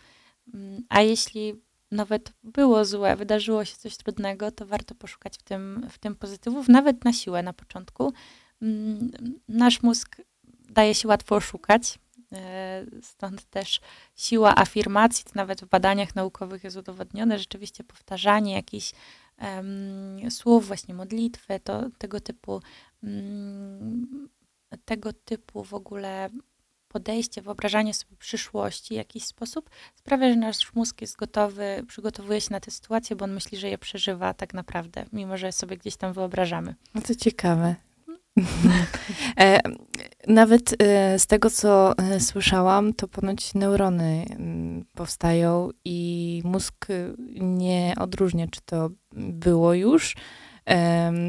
Mm, 0.53 0.83
a 0.89 1.01
jeśli 1.01 1.53
nawet 1.91 2.33
było 2.43 2.85
złe, 2.85 3.15
wydarzyło 3.15 3.65
się 3.65 3.75
coś 3.75 3.97
trudnego, 3.97 4.51
to 4.51 4.65
warto 4.65 4.95
poszukać 4.95 5.37
w 5.37 5.43
tym, 5.43 5.87
w 5.89 5.97
tym 5.97 6.15
pozytywów, 6.15 6.69
nawet 6.69 7.05
na 7.05 7.13
siłę 7.13 7.43
na 7.43 7.53
początku. 7.53 8.13
Mm, 8.61 9.11
nasz 9.47 9.83
mózg 9.83 10.21
daje 10.69 10.95
się 10.95 11.07
łatwo 11.07 11.35
oszukać, 11.35 11.99
stąd 13.01 13.49
też 13.49 13.81
siła 14.15 14.55
afirmacji, 14.57 15.25
to 15.25 15.31
nawet 15.35 15.61
w 15.61 15.69
badaniach 15.69 16.15
naukowych 16.15 16.63
jest 16.63 16.77
udowodnione, 16.77 17.39
rzeczywiście 17.39 17.83
powtarzanie 17.83 18.53
jakichś 18.53 18.93
um, 19.41 20.31
słów, 20.31 20.67
właśnie 20.67 20.93
modlitwy, 20.93 21.59
to 21.59 21.89
tego 21.97 22.19
typu 22.19 22.61
um, 23.03 24.29
tego 24.85 25.13
typu 25.13 25.63
w 25.63 25.73
ogóle 25.73 26.29
podejście, 26.87 27.41
wyobrażanie 27.41 27.93
sobie 27.93 28.15
przyszłości 28.17 28.93
w 28.93 28.97
jakiś 28.97 29.23
sposób 29.23 29.69
sprawia, 29.95 30.29
że 30.29 30.35
nasz 30.35 30.73
mózg 30.73 31.01
jest 31.01 31.15
gotowy, 31.15 31.83
przygotowuje 31.87 32.41
się 32.41 32.47
na 32.51 32.59
tę 32.59 32.71
sytuację, 32.71 33.15
bo 33.15 33.25
on 33.25 33.33
myśli, 33.33 33.57
że 33.57 33.69
je 33.69 33.77
przeżywa 33.77 34.33
tak 34.33 34.53
naprawdę, 34.53 35.05
mimo 35.13 35.37
że 35.37 35.51
sobie 35.51 35.77
gdzieś 35.77 35.95
tam 35.95 36.13
wyobrażamy. 36.13 36.75
No 36.95 37.01
to 37.01 37.15
ciekawe. 37.15 37.75
nawet 40.27 40.75
e, 40.83 41.19
z 41.19 41.27
tego, 41.27 41.49
co 41.49 41.97
e, 41.97 42.19
słyszałam, 42.19 42.93
to 42.93 43.07
ponoć 43.07 43.53
neurony 43.53 44.25
m, 44.29 44.85
powstają 44.95 45.69
i 45.85 46.41
mózg 46.45 46.87
nie 47.41 47.93
odróżnia, 47.99 48.47
czy 48.47 48.61
to 48.65 48.89
było 49.13 49.73
już, 49.73 50.15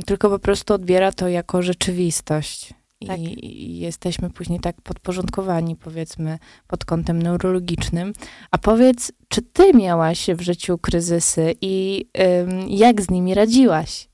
tylko 0.06 0.30
po 0.30 0.38
prostu 0.38 0.74
odbiera 0.74 1.12
to 1.12 1.28
jako 1.28 1.62
rzeczywistość. 1.62 2.74
Tak. 3.06 3.18
I, 3.18 3.78
jesteśmy 3.78 4.30
później 4.30 4.60
tak 4.60 4.80
podporządkowani, 4.80 5.76
powiedzmy, 5.76 6.38
pod 6.66 6.84
kątem 6.84 7.22
neurologicznym. 7.22 8.12
A 8.50 8.58
powiedz, 8.58 9.12
czy 9.28 9.42
ty 9.42 9.72
miałaś 9.74 10.26
w 10.34 10.40
życiu 10.40 10.78
kryzysy 10.78 11.54
i 11.60 12.06
jak 12.68 13.02
z 13.02 13.10
nimi 13.10 13.34
radziłaś? 13.34 14.08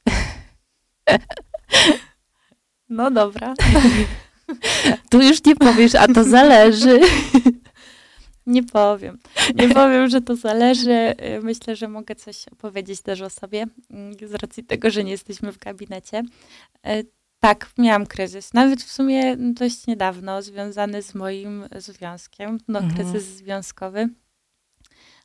No 2.88 3.10
dobra. 3.10 3.54
Tu 5.10 5.22
już 5.22 5.44
nie 5.44 5.56
powiesz, 5.56 5.94
a 5.94 6.08
to 6.08 6.24
zależy. 6.24 7.00
Nie 8.46 8.62
powiem. 8.62 9.18
Nie 9.54 9.68
powiem, 9.68 10.08
że 10.08 10.20
to 10.20 10.36
zależy. 10.36 11.14
Myślę, 11.42 11.76
że 11.76 11.88
mogę 11.88 12.14
coś 12.14 12.48
opowiedzieć 12.48 13.00
też 13.00 13.20
o 13.20 13.30
sobie, 13.30 13.66
z 14.26 14.34
racji 14.34 14.64
tego, 14.64 14.90
że 14.90 15.04
nie 15.04 15.10
jesteśmy 15.10 15.52
w 15.52 15.58
gabinecie. 15.58 16.22
E, 16.86 17.02
tak, 17.40 17.70
miałam 17.78 18.06
kryzys. 18.06 18.54
Nawet 18.54 18.82
w 18.82 18.92
sumie 18.92 19.36
dość 19.36 19.86
niedawno, 19.86 20.42
związany 20.42 21.02
z 21.02 21.14
moim 21.14 21.64
związkiem. 21.76 22.58
No, 22.68 22.78
mhm. 22.78 22.94
kryzys 22.94 23.24
związkowy. 23.24 24.08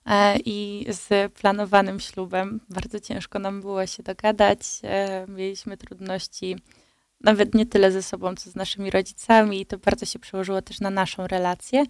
E, 0.06 0.38
I 0.46 0.86
z 0.90 1.34
planowanym 1.34 2.00
ślubem. 2.00 2.60
Bardzo 2.70 3.00
ciężko 3.00 3.40
nam 3.40 3.62
było 3.62 3.88
się 3.88 4.04
dogadać. 4.04 4.60
E, 4.84 5.26
mieliśmy 5.28 5.78
trudności 5.78 6.56
nawet 7.24 7.56
nie 7.56 7.66
tyle 7.66 7.92
ze 7.92 8.04
sobą, 8.04 8.36
co 8.36 8.50
z 8.50 8.56
naszymi 8.56 8.92
rodzicami, 8.92 9.62
i 9.62 9.66
to 9.66 9.78
bardzo 9.78 10.06
się 10.06 10.20
przełożyło 10.20 10.62
też 10.62 10.80
na 10.80 10.90
naszą 10.90 11.28
relację. 11.28 11.86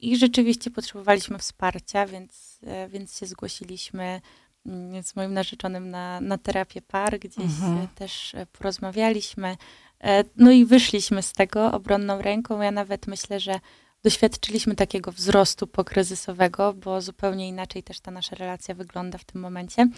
I 0.00 0.16
rzeczywiście 0.16 0.70
potrzebowaliśmy 0.70 1.38
wsparcia, 1.38 2.06
więc, 2.06 2.60
e, 2.66 2.88
więc 2.88 3.18
się 3.18 3.26
zgłosiliśmy 3.26 4.20
mm, 4.66 5.02
z 5.02 5.16
moim 5.16 5.34
narzeczonym 5.34 5.90
na, 5.90 6.20
na 6.20 6.38
terapię 6.38 6.82
par, 6.82 7.18
gdzieś 7.18 7.44
mhm. 7.44 7.88
też 7.94 8.34
e, 8.34 8.46
porozmawialiśmy. 8.46 9.56
E, 10.00 10.24
no 10.36 10.50
i 10.50 10.64
wyszliśmy 10.64 11.22
z 11.22 11.32
tego 11.32 11.72
obronną 11.72 12.22
ręką. 12.22 12.60
Ja 12.62 12.70
nawet 12.70 13.06
myślę, 13.06 13.40
że 13.40 13.60
doświadczyliśmy 14.02 14.74
takiego 14.74 15.12
wzrostu 15.12 15.66
pokryzysowego, 15.66 16.74
bo 16.74 17.00
zupełnie 17.00 17.48
inaczej 17.48 17.82
też 17.82 18.00
ta 18.00 18.10
nasza 18.10 18.36
relacja 18.36 18.74
wygląda 18.74 19.18
w 19.18 19.24
tym 19.24 19.40
momencie. 19.40 19.88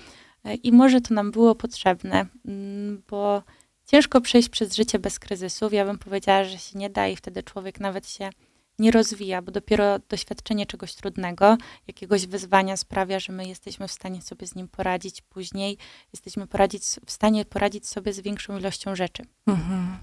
I 0.62 0.72
może 0.72 1.00
to 1.00 1.14
nam 1.14 1.30
było 1.30 1.54
potrzebne, 1.54 2.26
mm, 2.46 3.02
bo 3.10 3.42
ciężko 3.88 4.20
przejść 4.20 4.48
przez 4.48 4.76
życie 4.76 4.98
bez 4.98 5.18
kryzysów. 5.18 5.72
Ja 5.72 5.84
bym 5.84 5.98
powiedziała, 5.98 6.44
że 6.44 6.58
się 6.58 6.78
nie 6.78 6.90
da 6.90 7.08
i 7.08 7.16
wtedy 7.16 7.42
człowiek 7.42 7.80
nawet 7.80 8.08
się 8.08 8.30
nie 8.78 8.90
rozwija, 8.90 9.42
bo 9.42 9.52
dopiero 9.52 9.98
doświadczenie 9.98 10.66
czegoś 10.66 10.94
trudnego, 10.94 11.56
jakiegoś 11.86 12.26
wyzwania 12.26 12.76
sprawia, 12.76 13.20
że 13.20 13.32
my 13.32 13.48
jesteśmy 13.48 13.88
w 13.88 13.92
stanie 13.92 14.22
sobie 14.22 14.46
z 14.46 14.54
nim 14.54 14.68
poradzić 14.68 15.22
później, 15.22 15.78
jesteśmy 16.12 16.46
poradzić, 16.46 16.82
w 17.06 17.10
stanie 17.10 17.44
poradzić 17.44 17.88
sobie 17.88 18.12
z 18.12 18.20
większą 18.20 18.58
ilością 18.58 18.96
rzeczy. 18.96 19.22
Mhm. 19.46 19.98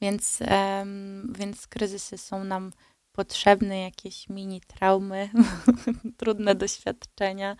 Więc, 0.00 0.38
um, 0.50 1.32
więc 1.38 1.66
kryzysy 1.66 2.18
są 2.18 2.44
nam 2.44 2.72
potrzebne, 3.12 3.80
jakieś 3.80 4.28
mini 4.28 4.60
traumy, 4.60 5.30
trudne 6.18 6.54
doświadczenia, 6.54 7.56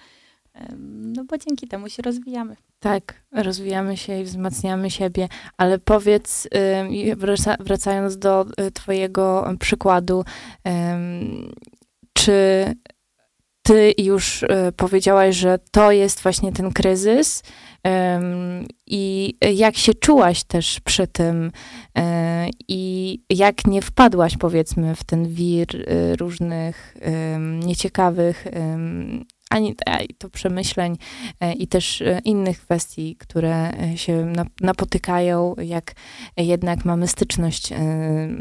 no 0.79 1.25
bo 1.25 1.39
dzięki 1.39 1.69
temu 1.69 1.89
się 1.89 2.03
rozwijamy. 2.03 2.57
Tak, 2.81 3.23
rozwijamy 3.33 3.97
się 3.97 4.21
i 4.21 4.25
wzmacniamy 4.25 4.91
siebie, 4.91 5.29
ale 5.57 5.79
powiedz, 5.79 6.49
wracając 7.61 8.19
do 8.19 8.47
y, 8.61 8.71
Twojego 8.71 9.55
przykładu, 9.59 10.25
czy 12.13 12.65
Ty 13.63 13.95
już 13.99 14.43
y, 14.43 14.49
powiedziałaś, 14.77 15.37
że 15.37 15.59
to 15.71 15.93
jest 15.93 16.21
właśnie 16.23 16.53
ten 16.53 16.73
kryzys? 16.73 17.43
I 18.87 19.35
jak 19.55 19.77
się 19.77 19.95
czułaś 19.95 20.45
też 20.45 20.81
przy 20.81 21.07
tym? 21.07 21.53
E, 21.99 22.49
i 22.69 23.19
jak 23.31 23.67
nie 23.67 23.83
wpadłaś, 23.83 24.37
powiedzmy, 24.37 24.95
w 24.95 25.05
ten 25.05 25.29
wir 25.29 25.77
y, 25.77 26.17
różnych 26.17 26.97
nieciekawych 27.65 28.47
ani 29.53 29.77
to 30.19 30.29
przemyśleń 30.29 30.97
e, 31.41 31.53
i 31.53 31.67
też 31.67 32.03
e, 32.03 32.21
innych 32.25 32.61
kwestii, 32.61 33.17
które 33.17 33.71
e, 33.71 33.97
się 33.97 34.33
napotykają, 34.61 35.55
jak 35.63 35.93
jednak 36.37 36.85
mamy 36.85 37.09
styczność 37.09 37.69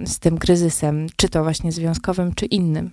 z 0.06 0.20
tym 0.20 0.38
kryzysem, 0.38 1.08
czy 1.16 1.30
to 1.30 1.44
właśnie 1.44 1.72
związkowym, 1.72 2.36
czy 2.36 2.46
innym. 2.46 2.92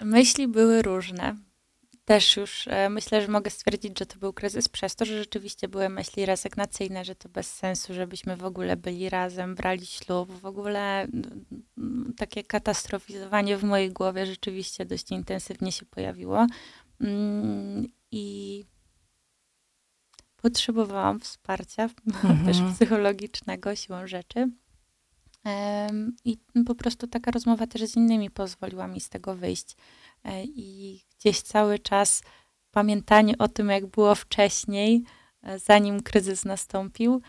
Myśli 0.00 0.48
były 0.48 0.82
różne 0.82 1.36
też 2.04 2.36
już 2.36 2.68
e, 2.68 2.88
myślę, 2.88 3.22
że 3.22 3.28
mogę 3.28 3.50
stwierdzić, 3.50 3.98
że 3.98 4.06
to 4.06 4.18
był 4.18 4.32
kryzys 4.32 4.68
przez 4.68 4.96
to, 4.96 5.04
że 5.04 5.18
rzeczywiście 5.18 5.68
były 5.68 5.88
myśli 5.88 6.26
rezygnacyjne, 6.26 7.04
że 7.04 7.14
to 7.14 7.28
bez 7.28 7.52
sensu, 7.52 7.94
żebyśmy 7.94 8.36
w 8.36 8.44
ogóle 8.44 8.76
byli 8.76 9.10
razem, 9.10 9.54
brali 9.54 9.86
ślub. 9.86 10.32
W 10.32 10.46
ogóle 10.46 11.08
takie 12.16 12.44
katastrofizowanie 12.44 13.56
w 13.56 13.64
mojej 13.64 13.92
głowie 13.92 14.26
rzeczywiście 14.26 14.84
dość 14.84 15.10
intensywnie 15.10 15.72
się 15.72 15.86
pojawiło. 15.86 16.46
Mm, 17.00 17.86
I 18.10 18.64
potrzebowałam 20.36 21.20
wsparcia, 21.20 21.82
mhm. 22.06 22.44
też 22.46 22.74
psychologicznego, 22.74 23.76
siłą 23.76 24.06
rzeczy. 24.06 24.50
I 26.24 26.38
po 26.66 26.74
prostu 26.74 27.06
taka 27.06 27.30
rozmowa 27.30 27.66
też 27.66 27.82
z 27.82 27.96
innymi 27.96 28.30
pozwoliła 28.30 28.86
mi 28.86 29.00
z 29.00 29.08
tego 29.08 29.34
wyjść. 29.34 29.76
E, 30.24 30.44
I 30.44 31.00
gdzieś 31.20 31.40
cały 31.40 31.78
czas 31.78 32.22
pamiętanie 32.70 33.38
o 33.38 33.48
tym, 33.48 33.68
jak 33.68 33.86
było 33.86 34.14
wcześniej, 34.14 35.02
e, 35.42 35.58
zanim 35.58 36.02
kryzys 36.02 36.44
nastąpił, 36.44 37.22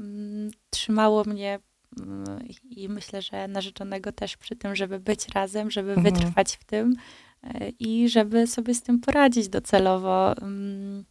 mm, 0.00 0.50
trzymało 0.70 1.24
mnie 1.24 1.58
mm, 2.00 2.48
i 2.64 2.88
myślę, 2.88 3.22
że 3.22 3.48
narzeczonego 3.48 4.12
też 4.12 4.36
przy 4.36 4.56
tym, 4.56 4.76
żeby 4.76 5.00
być 5.00 5.28
razem, 5.28 5.70
żeby 5.70 5.92
mhm. 5.92 6.14
wytrwać 6.14 6.56
w 6.56 6.64
tym 6.64 6.94
e, 7.42 7.68
i 7.68 8.08
żeby 8.08 8.46
sobie 8.46 8.74
z 8.74 8.82
tym 8.82 9.00
poradzić 9.00 9.48
docelowo. 9.48 10.36
Mm, 10.36 11.04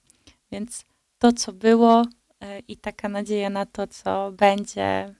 więc 0.52 0.86
to, 1.18 1.32
co 1.32 1.54
było 1.54 2.06
i 2.68 2.78
taka 2.78 3.10
nadzieja 3.10 3.50
na 3.50 3.66
to, 3.66 3.88
co 3.88 4.32
będzie, 4.32 5.16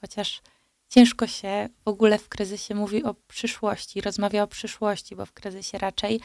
chociaż 0.00 0.42
ciężko 0.88 1.26
się 1.26 1.68
w 1.84 1.88
ogóle 1.88 2.18
w 2.18 2.28
kryzysie 2.28 2.74
mówi 2.74 3.04
o 3.04 3.14
przyszłości, 3.14 4.00
rozmawia 4.00 4.42
o 4.42 4.46
przyszłości, 4.46 5.16
bo 5.16 5.26
w 5.26 5.32
kryzysie 5.32 5.78
raczej 5.78 6.20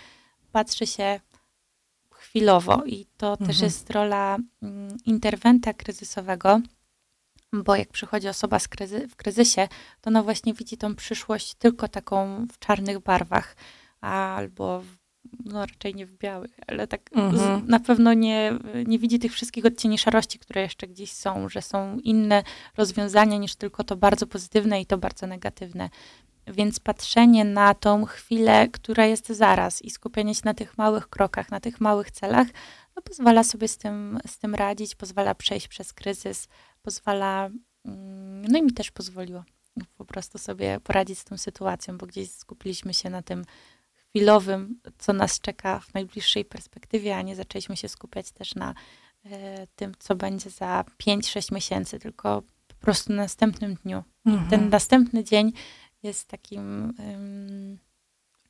patrzy 0.51 0.87
się 0.87 1.19
chwilowo 2.13 2.83
i 2.85 3.05
to 3.17 3.31
mhm. 3.31 3.47
też 3.47 3.61
jest 3.61 3.89
rola 3.89 4.37
mm, 4.61 4.97
interwenta 5.05 5.73
kryzysowego, 5.73 6.61
bo 7.53 7.75
jak 7.75 7.89
przychodzi 7.89 8.27
osoba 8.27 8.59
kryzy 8.69 9.07
w 9.07 9.15
kryzysie, 9.15 9.67
to 10.01 10.09
ona 10.09 10.23
właśnie 10.23 10.53
widzi 10.53 10.77
tą 10.77 10.95
przyszłość 10.95 11.53
tylko 11.53 11.87
taką 11.87 12.47
w 12.51 12.59
czarnych 12.59 12.99
barwach 12.99 13.55
albo 14.01 14.81
w 14.81 15.01
no 15.45 15.65
raczej 15.65 15.95
nie 15.95 16.05
w 16.05 16.17
białych, 16.17 16.59
ale 16.67 16.87
tak 16.87 17.09
mhm. 17.13 17.67
na 17.67 17.79
pewno 17.79 18.13
nie, 18.13 18.53
nie 18.87 18.99
widzi 18.99 19.19
tych 19.19 19.33
wszystkich 19.33 19.65
odcieni 19.65 19.97
szarości, 19.97 20.39
które 20.39 20.61
jeszcze 20.61 20.87
gdzieś 20.87 21.11
są, 21.11 21.49
że 21.49 21.61
są 21.61 21.97
inne 22.03 22.43
rozwiązania 22.77 23.37
niż 23.37 23.55
tylko 23.55 23.83
to 23.83 23.95
bardzo 23.95 24.27
pozytywne 24.27 24.81
i 24.81 24.85
to 24.85 24.97
bardzo 24.97 25.27
negatywne. 25.27 25.89
Więc 26.51 26.79
patrzenie 26.79 27.45
na 27.45 27.73
tą 27.73 28.05
chwilę, 28.05 28.67
która 28.67 29.05
jest 29.05 29.29
zaraz 29.29 29.81
i 29.81 29.89
skupienie 29.89 30.35
się 30.35 30.41
na 30.45 30.53
tych 30.53 30.77
małych 30.77 31.09
krokach, 31.09 31.51
na 31.51 31.59
tych 31.59 31.81
małych 31.81 32.11
celach, 32.11 32.47
no 32.95 33.01
pozwala 33.01 33.43
sobie 33.43 33.67
z 33.67 33.77
tym, 33.77 34.19
z 34.27 34.37
tym 34.37 34.55
radzić, 34.55 34.95
pozwala 34.95 35.35
przejść 35.35 35.67
przez 35.67 35.93
kryzys, 35.93 36.47
pozwala, 36.81 37.49
mm, 37.85 38.45
no 38.45 38.59
i 38.59 38.63
mi 38.63 38.73
też 38.73 38.91
pozwoliło 38.91 39.43
po 39.97 40.05
prostu 40.05 40.37
sobie 40.37 40.79
poradzić 40.83 41.19
z 41.19 41.23
tą 41.23 41.37
sytuacją, 41.37 41.97
bo 41.97 42.05
gdzieś 42.07 42.31
skupiliśmy 42.31 42.93
się 42.93 43.09
na 43.09 43.21
tym, 43.21 43.45
chwilowym, 44.11 44.79
co 44.97 45.13
nas 45.13 45.39
czeka 45.39 45.79
w 45.79 45.93
najbliższej 45.93 46.45
perspektywie, 46.45 47.17
a 47.17 47.21
nie 47.21 47.35
zaczęliśmy 47.35 47.77
się 47.77 47.87
skupiać 47.87 48.31
też 48.31 48.55
na 48.55 48.73
e, 49.25 49.67
tym, 49.75 49.91
co 49.99 50.15
będzie 50.15 50.49
za 50.49 50.83
5-6 51.03 51.53
miesięcy, 51.53 51.99
tylko 51.99 52.43
po 52.67 52.75
prostu 52.75 53.13
na 53.13 53.21
następnym 53.21 53.75
dniu. 53.75 54.03
Mhm. 54.25 54.49
Ten 54.49 54.69
następny 54.69 55.23
dzień 55.23 55.51
jest 56.03 56.27
takim 56.27 56.93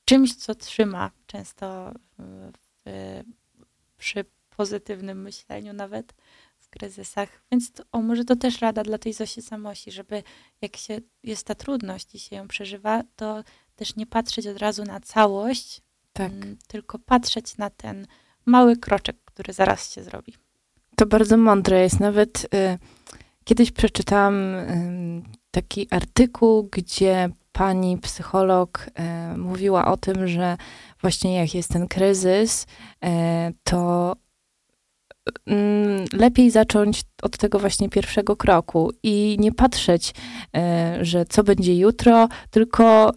czymś, 0.06 0.36
co 0.36 0.56
trzyma 0.56 1.12
często 1.28 1.92
w, 2.18 3.24
przy 3.98 4.26
pozytywnym 4.58 5.22
myśleniu 5.22 5.74
nawet 5.74 6.14
w 6.60 6.70
kryzysach. 6.70 7.30
Więc 7.52 7.72
to, 7.72 7.84
o, 7.92 8.02
może 8.02 8.26
to 8.26 8.36
też 8.36 8.62
rada 8.62 8.84
dla 8.84 8.98
tej 8.98 9.14
Zosi 9.14 9.42
Samosi, 9.42 9.92
żeby 9.92 10.24
jak 10.62 10.78
się 10.78 10.98
jest 11.24 11.48
ta 11.48 11.56
trudność 11.56 12.16
i 12.16 12.20
się 12.20 12.36
ją 12.36 12.48
przeżywa, 12.48 13.04
to 13.16 13.44
też 13.76 13.96
nie 13.96 14.06
patrzeć 14.06 14.48
od 14.48 14.58
razu 14.58 14.84
na 14.84 15.00
całość, 15.00 15.82
tak. 16.14 16.32
m, 16.32 16.58
tylko 16.68 17.00
patrzeć 17.00 17.58
na 17.58 17.70
ten 17.70 18.08
mały 18.46 18.78
kroczek, 18.78 19.18
który 19.26 19.54
zaraz 19.54 19.94
się 19.94 20.04
zrobi. 20.04 20.34
To 20.96 21.06
bardzo 21.06 21.38
mądre 21.38 21.82
jest. 21.82 22.00
Nawet 22.00 22.44
y, 22.44 22.78
kiedyś 23.44 23.72
przeczytałam 23.72 24.56
y, 24.56 25.22
taki 25.52 25.88
artykuł, 25.90 26.70
gdzie 26.72 27.30
pani 27.52 27.98
psycholog 27.98 28.88
y, 29.34 29.38
mówiła 29.38 29.86
o 29.86 29.98
tym, 29.98 30.28
że 30.28 30.58
właśnie 31.02 31.36
jak 31.36 31.56
jest 31.56 31.70
ten 31.70 31.88
kryzys, 31.88 32.64
y, 32.64 33.08
to 33.64 34.16
mm, 35.46 36.06
lepiej 36.14 36.52
zacząć 36.52 37.02
od 37.22 37.38
tego 37.38 37.60
właśnie 37.60 37.90
pierwszego 37.90 38.36
kroku 38.36 38.92
i 39.04 39.38
nie 39.40 39.52
patrzeć, 39.52 40.10
y, 40.10 41.06
że 41.06 41.26
co 41.26 41.44
będzie 41.44 41.78
jutro, 41.78 42.30
tylko 42.50 43.12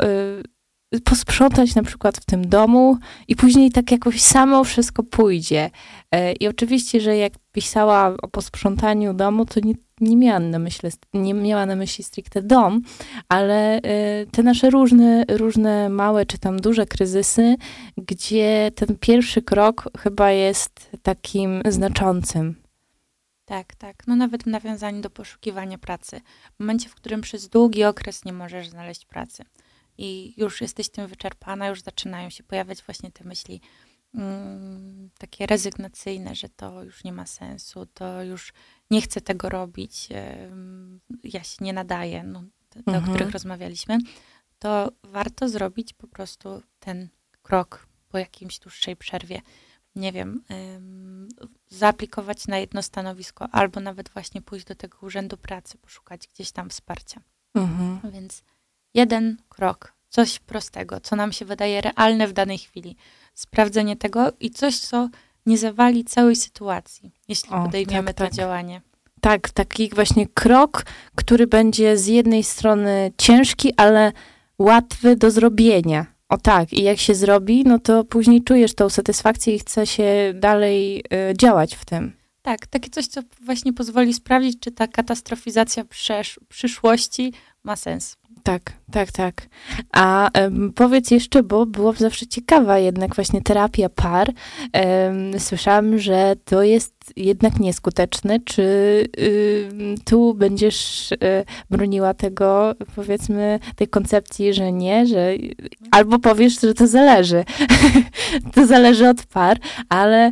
posprzątać 1.01 1.75
na 1.75 1.83
przykład 1.83 2.17
w 2.17 2.25
tym 2.25 2.49
domu 2.49 2.99
i 3.29 3.37
później 3.37 3.71
tak 3.71 3.91
jakoś 3.91 4.21
samo 4.21 4.65
wszystko 4.65 5.03
pójdzie. 5.03 5.71
E, 6.11 6.33
I 6.33 6.49
oczywiście, 6.49 7.01
że 7.01 7.17
jak 7.17 7.33
pisała 7.53 8.15
o 8.23 8.29
posprzątaniu 8.29 9.15
domu, 9.15 9.47
to 9.47 9.61
nie, 9.61 9.75
nie 10.01 10.17
miała 10.17 10.41
na 10.41 10.59
myśli, 10.59 10.91
nie 11.15 11.35
miała 11.35 11.67
na 11.67 11.77
myśli 11.77 12.05
stricte 12.05 12.43
dom, 12.43 12.83
ale 13.29 13.77
e, 13.77 14.27
te 14.27 14.43
nasze 14.43 14.71
różne, 14.71 15.25
różne 15.29 15.89
małe 15.89 16.27
czy 16.27 16.39
tam 16.39 16.61
duże 16.61 16.87
kryzysy, 16.87 17.57
gdzie 17.97 18.71
ten 18.75 18.97
pierwszy 19.01 19.43
krok 19.43 19.89
chyba 19.99 20.31
jest 20.31 20.91
takim 21.03 21.63
znaczącym. 21.69 22.65
Tak, 23.45 23.75
tak. 23.75 24.07
No 24.07 24.17
nawet 24.17 24.43
w 24.43 24.47
nawiązaniu 24.47 25.01
do 25.01 25.11
poszukiwania 25.11 25.79
pracy. 25.79 26.21
W 26.57 26.61
momencie, 26.61 26.89
w 26.89 26.95
którym 26.95 27.21
przez 27.21 27.49
długi 27.49 27.85
okres 27.85 28.25
nie 28.25 28.33
możesz 28.33 28.69
znaleźć 28.69 29.07
pracy 29.07 29.45
i 29.99 30.35
już 30.37 30.61
jesteś 30.61 30.89
tym 30.89 31.07
wyczerpana, 31.07 31.69
już 31.69 31.83
zaczynają 31.83 32.31
się 32.31 32.43
pojawiać 32.43 32.83
właśnie 32.83 33.13
te 33.13 33.25
myśli 33.25 33.61
mm, 34.15 35.11
takie 35.19 35.47
rezygnacyjne, 35.47 36.35
że 36.35 36.49
to 36.49 36.83
już 36.83 37.05
nie 37.05 37.13
ma 37.13 37.27
sensu, 37.27 37.87
to 37.87 38.23
już 38.23 38.53
nie 38.91 39.01
chcę 39.03 39.21
tego 39.21 39.49
robić, 39.49 40.09
ja 41.25 41.43
się 41.43 41.57
nie 41.61 41.73
nadaję, 41.73 42.23
no, 42.23 42.45
te, 42.69 42.79
mhm. 42.79 43.05
o 43.05 43.09
których 43.09 43.31
rozmawialiśmy, 43.31 43.99
to 44.59 44.93
warto 45.03 45.49
zrobić 45.49 45.93
po 45.93 46.09
prostu 46.09 46.63
ten 46.81 47.09
krok 47.43 47.87
po 48.09 48.19
jakimś 48.19 48.59
dłuższej 48.59 48.97
przerwie 48.97 49.41
nie 49.97 50.13
wiem, 50.13 50.45
zaaplikować 51.69 52.47
na 52.47 52.59
jedno 52.59 52.83
stanowisko, 52.83 53.49
albo 53.53 53.81
nawet 53.81 54.09
właśnie 54.09 54.43
pójść 54.43 54.67
do 54.67 54.75
tego 54.75 54.99
urzędu 55.03 55.37
pracy, 55.37 55.79
poszukać 55.79 56.29
gdzieś 56.29 56.53
tam 56.53 56.71
wsparcia. 56.71 57.21
Mhm. 57.55 58.13
Więc 58.13 58.43
jeden 58.95 59.37
krok, 59.49 59.93
coś 60.09 60.39
prostego, 60.39 61.01
co 61.01 61.17
nam 61.17 61.33
się 61.33 61.45
wydaje 61.45 61.81
realne 61.81 62.29
w 62.29 62.33
danej 62.33 62.59
chwili. 62.59 62.97
Sprawdzenie 63.35 63.97
tego 63.97 64.33
i 64.41 64.51
coś, 64.51 64.79
co 64.79 65.09
nie 65.47 65.59
zawali 65.59 66.05
całej 66.05 66.37
sytuacji, 66.37 67.13
jeśli 67.29 67.51
o, 67.51 67.65
podejmiemy 67.65 68.07
tak, 68.07 68.17
to 68.17 68.25
tak. 68.25 68.33
działanie. 68.33 68.81
Tak, 69.21 69.51
taki 69.51 69.91
właśnie 69.95 70.27
krok, 70.27 70.85
który 71.15 71.47
będzie 71.47 71.99
z 71.99 72.07
jednej 72.07 72.45
strony 72.45 73.13
ciężki, 73.19 73.75
ale 73.77 74.13
łatwy 74.59 75.17
do 75.17 75.31
zrobienia. 75.31 76.07
O 76.29 76.39
tak, 76.39 76.73
i 76.73 76.83
jak 76.83 76.99
się 76.99 77.15
zrobi, 77.15 77.65
no 77.65 77.79
to 77.79 78.05
później 78.05 78.43
czujesz 78.43 78.75
tą 78.75 78.89
satysfakcję 78.89 79.55
i 79.55 79.59
chce 79.59 79.87
się 79.87 80.33
dalej 80.35 81.05
y, 81.31 81.35
działać 81.37 81.75
w 81.75 81.85
tym. 81.85 82.13
Tak, 82.43 82.67
takie 82.67 82.91
coś, 82.91 83.07
co 83.07 83.21
właśnie 83.41 83.73
pozwoli 83.73 84.15
sprawdzić, 84.15 84.61
czy 84.61 84.71
ta 84.71 84.87
katastrofizacja 84.87 85.85
przyszłości 86.49 87.33
ma 87.65 87.77
sens. 87.77 88.17
Tak, 88.45 88.73
tak, 88.91 89.13
tak. 89.13 89.49
A 89.93 90.31
um, 90.41 90.73
powiedz 90.73 91.11
jeszcze, 91.11 91.43
bo 91.43 91.67
byłam 91.67 91.95
zawsze 91.95 92.27
ciekawa, 92.27 92.79
jednak 92.79 93.15
właśnie 93.15 93.43
terapia 93.43 93.89
par. 93.89 94.33
Um, 94.75 95.41
słyszałam, 95.41 95.99
że 95.99 96.35
to 96.45 96.63
jest 96.63 96.95
jednak 97.17 97.61
nieskuteczne. 97.61 98.41
Czy 98.41 98.65
tu 100.05 100.35
będziesz 100.35 101.13
y, 101.13 101.17
broniła 101.71 102.15
tego, 102.15 102.75
powiedzmy, 102.97 103.59
tej 103.77 103.89
koncepcji, 103.89 104.55
że 104.55 104.73
nie, 104.73 105.07
że 105.07 105.33
albo 105.91 106.19
powiesz, 106.19 106.61
że 106.61 106.75
to 106.75 106.87
zależy. 106.87 107.45
to 108.55 108.67
zależy 108.67 109.09
od 109.09 109.27
par, 109.27 109.59
ale 109.89 110.31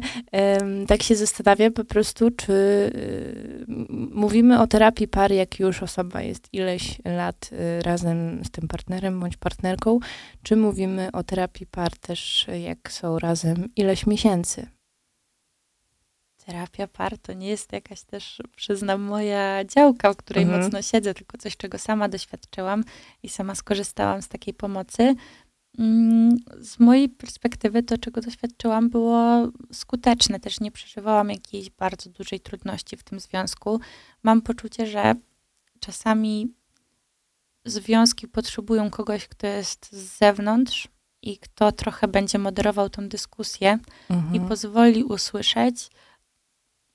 tak 0.86 1.02
się 1.02 1.16
zastanawiam 1.16 1.72
po 1.72 1.84
prostu, 1.84 2.30
czy 2.30 2.52
y, 2.52 3.74
mówimy 4.14 4.60
o 4.60 4.66
terapii 4.66 5.08
par, 5.08 5.32
jak 5.32 5.60
już 5.60 5.82
osoba 5.82 6.22
jest 6.22 6.48
ileś 6.52 6.98
lat 7.04 7.21
y, 7.30 7.82
razem 7.82 8.44
z 8.44 8.50
tym 8.50 8.68
partnerem 8.68 9.20
bądź 9.20 9.36
partnerką, 9.36 9.98
czy 10.42 10.56
mówimy 10.56 11.08
o 11.12 11.22
terapii 11.22 11.66
par 11.66 11.98
też, 11.98 12.46
jak 12.64 12.92
są 12.92 13.18
razem 13.18 13.68
ileś 13.76 14.06
miesięcy 14.06 14.66
terapia 16.46 16.86
par 16.86 17.18
to 17.18 17.32
nie 17.32 17.48
jest 17.48 17.72
jakaś 17.72 18.02
też, 18.02 18.42
przyznam, 18.56 19.02
moja 19.02 19.64
działka, 19.64 20.12
w 20.12 20.16
której 20.16 20.44
mhm. 20.44 20.62
mocno 20.62 20.82
siedzę, 20.82 21.14
tylko 21.14 21.38
coś, 21.38 21.56
czego 21.56 21.78
sama 21.78 22.08
doświadczyłam 22.08 22.84
i 23.22 23.28
sama 23.28 23.54
skorzystałam 23.54 24.22
z 24.22 24.28
takiej 24.28 24.54
pomocy. 24.54 25.14
Mm, 25.78 26.36
z 26.60 26.78
mojej 26.78 27.08
perspektywy 27.08 27.82
to, 27.82 27.98
czego 27.98 28.20
doświadczyłam, 28.20 28.90
było 28.90 29.48
skuteczne. 29.72 30.40
Też 30.40 30.60
nie 30.60 30.70
przeżywałam 30.70 31.30
jakiejś 31.30 31.70
bardzo 31.70 32.10
dużej 32.10 32.40
trudności 32.40 32.96
w 32.96 33.02
tym 33.02 33.20
związku. 33.20 33.80
Mam 34.22 34.42
poczucie, 34.42 34.86
że 34.86 35.14
czasami 35.80 36.54
związki 37.64 38.28
potrzebują 38.28 38.90
kogoś, 38.90 39.28
kto 39.28 39.46
jest 39.46 39.92
z 39.92 40.18
zewnątrz 40.18 40.88
i 41.22 41.38
kto 41.38 41.72
trochę 41.72 42.08
będzie 42.08 42.38
moderował 42.38 42.90
tą 42.90 43.08
dyskusję 43.08 43.78
mhm. 44.10 44.34
i 44.34 44.48
pozwoli 44.48 45.04
usłyszeć, 45.04 45.90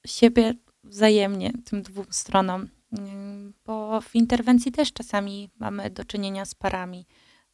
siebie 0.07 0.53
wzajemnie 0.83 1.53
tym 1.65 1.81
dwóm 1.81 2.05
stronom. 2.09 2.69
Bo 3.65 4.01
w 4.01 4.15
interwencji 4.15 4.71
też 4.71 4.93
czasami 4.93 5.49
mamy 5.59 5.89
do 5.89 6.05
czynienia 6.05 6.45
z 6.45 6.55
parami. 6.55 7.05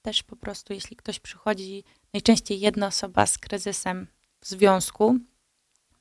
Też 0.02 0.24
po 0.24 0.36
prostu, 0.36 0.74
jeśli 0.74 0.96
ktoś 0.96 1.20
przychodzi, 1.20 1.84
najczęściej 2.14 2.60
jedna 2.60 2.88
osoba 2.88 3.26
z 3.26 3.38
kryzysem 3.38 4.08
w 4.40 4.48
związku, 4.48 5.18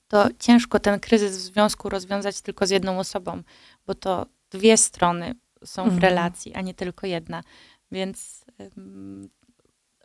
to 0.08 0.28
ciężko 0.38 0.80
ten 0.80 1.00
kryzys 1.00 1.38
w 1.38 1.40
związku 1.40 1.88
rozwiązać 1.88 2.40
tylko 2.40 2.66
z 2.66 2.70
jedną 2.70 2.98
osobą, 2.98 3.42
bo 3.86 3.94
to 3.94 4.26
dwie 4.50 4.76
strony 4.76 5.34
są 5.64 5.82
w 5.82 5.92
mhm. 5.92 6.02
relacji, 6.02 6.54
a 6.54 6.60
nie 6.60 6.74
tylko 6.74 7.06
jedna. 7.06 7.42
Więc 7.92 8.44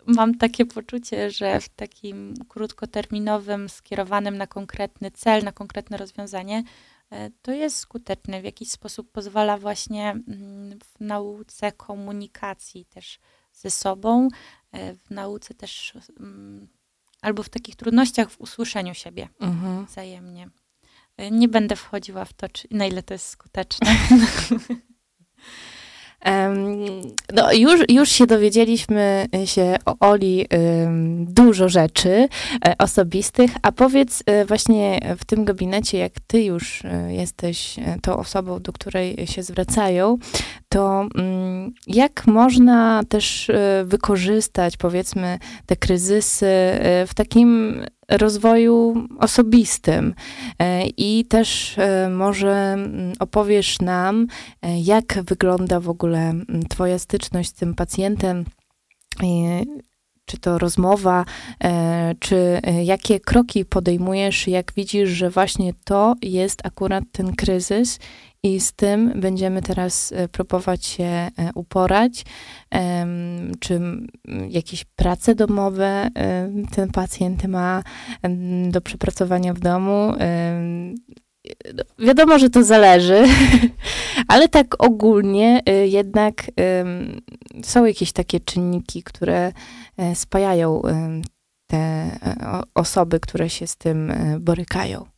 mam 0.07 0.37
takie 0.37 0.65
poczucie, 0.65 1.31
że 1.31 1.59
w 1.59 1.69
takim 1.69 2.33
krótkoterminowym, 2.47 3.69
skierowanym 3.69 4.37
na 4.37 4.47
konkretny 4.47 5.11
cel, 5.11 5.43
na 5.43 5.51
konkretne 5.51 5.97
rozwiązanie, 5.97 6.63
e, 7.11 7.29
to 7.41 7.51
jest 7.51 7.77
skuteczne. 7.77 8.41
W 8.41 8.43
jakiś 8.43 8.71
sposób 8.71 9.11
pozwala 9.11 9.57
właśnie 9.57 10.09
mm, 10.11 10.79
w 10.79 10.99
nauce 10.99 11.71
komunikacji 11.71 12.85
też 12.85 13.19
ze 13.53 13.71
sobą, 13.71 14.27
e, 14.71 14.93
w 14.93 15.09
nauce 15.09 15.53
też 15.53 15.93
mm, 16.19 16.67
albo 17.21 17.43
w 17.43 17.49
takich 17.49 17.75
trudnościach 17.75 18.31
w 18.31 18.41
usłyszeniu 18.41 18.93
siebie 18.93 19.29
mhm. 19.39 19.85
wzajemnie. 19.85 20.49
E, 21.17 21.31
nie 21.31 21.47
będę 21.47 21.75
wchodziła 21.75 22.25
w 22.25 22.33
to, 22.33 22.49
czy, 22.49 22.67
na 22.71 22.85
ile 22.85 23.03
to 23.03 23.13
jest 23.13 23.27
skuteczne. 23.27 23.95
No, 27.33 27.53
już, 27.53 27.81
już 27.89 28.09
się 28.09 28.27
dowiedzieliśmy 28.27 29.25
się 29.45 29.75
o 29.85 29.95
Oli 29.99 30.47
dużo 31.19 31.69
rzeczy 31.69 32.27
e, 32.65 32.75
osobistych, 32.77 33.51
a 33.61 33.71
powiedz 33.71 34.23
e, 34.25 34.45
właśnie 34.45 34.99
w 35.19 35.25
tym 35.25 35.45
gabinecie, 35.45 35.97
jak 35.97 36.13
ty 36.27 36.43
już 36.43 36.85
e, 36.85 37.13
jesteś 37.13 37.75
tą 38.01 38.17
osobą, 38.17 38.59
do 38.59 38.73
której 38.73 39.27
się 39.27 39.43
zwracają, 39.43 40.17
to 40.69 41.07
mm, 41.15 41.71
jak 41.87 42.27
można 42.27 43.03
też 43.09 43.51
wykorzystać, 43.85 44.77
powiedzmy, 44.77 45.39
te 45.65 45.75
kryzysy 45.75 46.47
w 47.07 47.11
takim 47.15 47.81
rozwoju 48.09 49.07
osobistym. 49.19 50.13
E, 50.59 50.87
I 50.87 51.25
też 51.25 51.77
e, 51.77 52.09
może 52.09 52.53
mm, 52.53 53.13
opowiesz 53.19 53.79
nam, 53.79 54.27
e, 54.61 54.79
jak 54.79 55.19
wygląda 55.23 55.79
w 55.79 55.89
ogóle 55.89 56.19
mm, 56.19 56.45
Twoja 56.69 56.99
styczność 56.99 57.49
z 57.49 57.53
tym 57.53 57.75
pacjentem? 57.75 58.45
Czy 60.25 60.37
to 60.37 60.57
rozmowa, 60.57 61.25
czy 62.19 62.61
jakie 62.83 63.19
kroki 63.19 63.65
podejmujesz, 63.65 64.47
jak 64.47 64.73
widzisz, 64.75 65.09
że 65.09 65.29
właśnie 65.29 65.73
to 65.85 66.15
jest 66.21 66.65
akurat 66.65 67.03
ten 67.11 67.35
kryzys 67.35 67.99
i 68.43 68.59
z 68.59 68.73
tym 68.73 69.21
będziemy 69.21 69.61
teraz 69.61 70.11
e, 70.11 70.27
próbować 70.27 70.85
się 70.85 71.03
e, 71.03 71.31
uporać. 71.55 72.25
Czy 73.59 73.81
jakieś 74.49 74.85
prace 74.85 75.35
domowe 75.35 76.09
ten 76.71 76.91
pacjent 76.91 77.43
ma 77.43 77.83
do 78.69 78.81
przepracowania 78.81 79.53
w 79.53 79.59
domu? 79.59 80.13
No, 81.73 81.83
wiadomo, 82.05 82.39
że 82.39 82.49
to 82.49 82.63
zależy, 82.63 83.23
ale 84.33 84.49
tak 84.49 84.83
ogólnie 84.83 85.61
e, 85.65 85.87
jednak 85.87 86.51
są 87.63 87.85
jakieś 87.85 88.11
takie 88.11 88.39
czynniki, 88.39 89.03
które 89.03 89.51
spajają 90.13 90.81
te 91.67 92.11
osoby, 92.75 93.19
które 93.19 93.49
się 93.49 93.67
z 93.67 93.75
tym 93.75 94.13
borykają. 94.39 95.16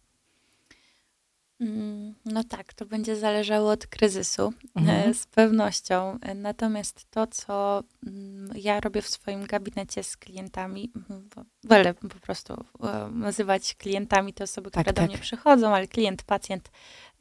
Mm, 1.60 2.16
no 2.26 2.44
tak, 2.44 2.74
to 2.74 2.86
będzie 2.86 3.16
zależało 3.16 3.72
od 3.72 3.88
kryzysu 3.88 4.54
mhm. 4.76 5.14
z 5.14 5.28
pewnością. 5.28 6.20
Natomiast 6.36 7.06
to, 7.10 7.28
co 7.28 7.84
mm, 8.08 8.52
ja 8.56 8.80
robię 8.80 9.02
w 9.02 9.08
swoim 9.08 9.46
gabinecie 9.46 10.04
z 10.04 10.18
klientami, 10.18 10.92
mm, 11.10 11.30
wolę 11.64 11.94
po 11.94 12.20
prostu 12.20 12.54
e, 12.84 13.10
nazywać 13.12 13.76
klientami 13.76 14.34
te 14.34 14.44
osoby, 14.44 14.70
które 14.70 14.86
tak, 14.86 14.96
do 14.96 15.02
tak. 15.02 15.10
mnie 15.10 15.18
przychodzą, 15.18 15.76
ale 15.76 15.88
klient, 15.88 16.24
pacjent 16.24 16.72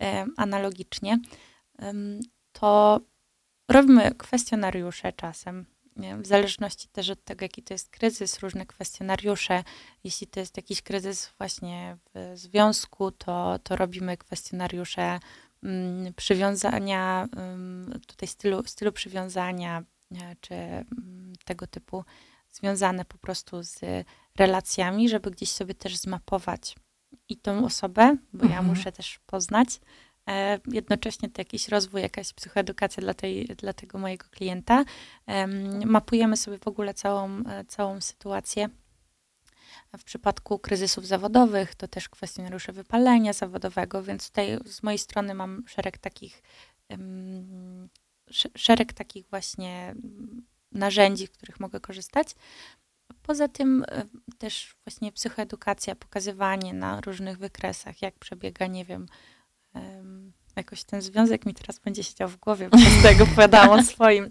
e, 0.01 0.26
analogicznie, 0.36 1.18
to 2.53 3.01
robimy 3.68 4.14
kwestionariusze 4.14 5.12
czasem 5.12 5.66
w 5.99 6.26
zależności 6.26 6.88
też 6.88 7.11
od 7.11 7.24
tego, 7.24 7.44
jaki 7.44 7.62
to 7.62 7.74
jest 7.74 7.88
kryzys, 7.88 8.38
różne 8.38 8.66
kwestionariusze. 8.66 9.64
Jeśli 10.05 10.26
to 10.26 10.40
jest 10.40 10.57
jakiś 10.57 10.82
kryzys 10.82 11.32
właśnie 11.38 11.96
w 12.14 12.32
związku, 12.38 13.11
to, 13.11 13.59
to 13.62 13.76
robimy 13.76 14.16
kwestionariusze 14.16 15.20
mm, 15.62 16.14
przywiązania, 16.14 17.28
mm, 17.36 18.01
tutaj 18.07 18.28
stylu, 18.28 18.62
stylu 18.66 18.92
przywiązania, 18.92 19.82
czy 20.40 20.55
mm, 20.55 21.32
tego 21.44 21.66
typu 21.66 22.05
związane 22.51 23.05
po 23.05 23.18
prostu 23.18 23.62
z 23.62 23.80
relacjami, 24.36 25.09
żeby 25.09 25.30
gdzieś 25.30 25.51
sobie 25.51 25.74
też 25.74 25.96
zmapować 25.96 26.76
i 27.28 27.36
tą 27.36 27.64
osobę, 27.64 28.16
bo 28.32 28.44
mhm. 28.44 28.53
ja 28.53 28.62
muszę 28.62 28.92
też 28.92 29.18
poznać, 29.26 29.68
E, 29.70 30.07
jednocześnie 30.72 31.31
to 31.31 31.41
jakiś 31.41 31.68
rozwój, 31.68 32.03
jakaś 32.03 32.33
psychoedukacja 32.33 33.01
dla, 33.01 33.14
tej, 33.14 33.47
dla 33.47 33.72
tego 33.72 33.99
mojego 33.99 34.26
klienta. 34.31 34.85
Mapujemy 35.85 36.37
sobie 36.37 36.59
w 36.59 36.68
ogóle 36.68 36.95
całą, 36.95 37.39
e, 37.47 37.64
całą 37.64 38.01
sytuację. 38.01 38.68
W 39.99 40.05
przypadku 40.05 40.59
kryzysów 40.59 41.07
zawodowych 41.07 41.74
to 41.74 41.89
też 41.89 42.09
kwestionariusze 42.09 42.72
wypalenia 42.72 43.33
zawodowego, 43.33 44.03
więc 44.03 44.29
tutaj 44.29 44.59
z 44.64 44.83
mojej 44.83 44.99
strony 44.99 45.35
mam 45.35 45.64
szereg 45.66 45.99
takich, 45.99 46.43
szereg 48.57 48.93
takich 48.93 49.26
właśnie 49.31 49.95
narzędzi, 50.72 51.26
z 51.26 51.31
których 51.31 51.61
mogę 51.61 51.81
korzystać. 51.81 52.35
Poza 53.22 53.49
tym 53.49 53.85
e, 53.89 54.05
też 54.39 54.76
właśnie 54.87 55.12
psychoedukacja, 55.12 55.97
pokazywanie 55.97 56.74
na 56.74 57.01
różnych 57.01 57.39
wykresach, 57.39 58.03
jak 58.03 58.18
przebiega, 58.18 58.66
nie 58.66 58.85
wiem, 58.85 59.07
jakoś 60.57 60.85
ten 60.85 61.03
związek 61.03 61.47
mi 61.47 61.55
teraz 61.55 61.79
będzie 61.79 62.05
siedział 62.05 62.29
w 62.29 62.37
głowie, 62.37 62.68
bo 62.68 62.79
z 62.79 63.03
tego 63.03 63.24
opowiadałam 63.24 63.81
o 63.81 63.83
swoim, 63.93 64.31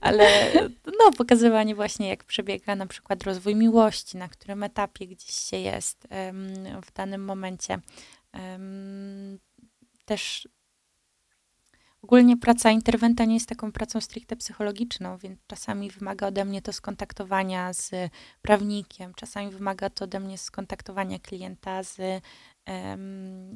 ale 0.00 0.52
no, 0.86 1.12
pokazywanie 1.16 1.74
właśnie, 1.74 2.08
jak 2.08 2.24
przebiega 2.24 2.76
na 2.76 2.86
przykład 2.86 3.22
rozwój 3.22 3.54
miłości, 3.54 4.16
na 4.16 4.28
którym 4.28 4.62
etapie 4.62 5.06
gdzieś 5.06 5.34
się 5.34 5.56
jest 5.56 6.08
w 6.86 6.92
danym 6.92 7.24
momencie. 7.24 7.80
Też 10.04 10.48
Ogólnie 12.04 12.36
praca 12.36 12.70
interwenta 12.70 13.24
nie 13.24 13.34
jest 13.34 13.48
taką 13.48 13.72
pracą 13.72 14.00
stricte 14.00 14.36
psychologiczną, 14.36 15.18
więc 15.18 15.40
czasami 15.46 15.90
wymaga 15.90 16.26
ode 16.26 16.44
mnie 16.44 16.62
to 16.62 16.72
skontaktowania 16.72 17.72
z 17.72 17.90
prawnikiem, 18.42 19.14
czasami 19.14 19.50
wymaga 19.50 19.90
to 19.90 20.04
ode 20.04 20.20
mnie 20.20 20.38
skontaktowania 20.38 21.18
klienta 21.18 21.82
z 21.82 21.98
um, 21.98 22.20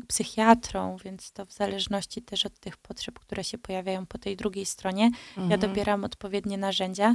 psychiatrą, 0.09 0.97
więc 1.05 1.33
to 1.33 1.47
w 1.47 1.53
zależności 1.53 2.23
też 2.23 2.47
od 2.47 2.59
tych 2.59 2.77
potrzeb, 2.77 3.19
które 3.19 3.45
się 3.45 3.59
pojawiają 3.59 4.07
po 4.07 4.19
tej 4.19 4.37
drugiej 4.37 4.67
stronie, 4.67 5.07
mhm. 5.07 5.51
ja 5.51 5.59
dobieram 5.59 6.05
odpowiednie 6.05 6.59
narzędzia. 6.59 7.15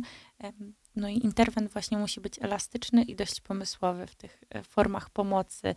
No 0.96 1.08
i 1.10 1.26
interwent 1.26 1.72
właśnie 1.72 1.98
musi 1.98 2.22
być 2.22 2.40
elastyczny 2.42 3.04
i 3.04 3.16
dość 3.16 3.42
pomysłowy 3.42 4.08
w 4.08 4.16
tych 4.16 4.44
e, 4.50 4.64
formach 4.64 5.10
pomocy, 5.10 5.76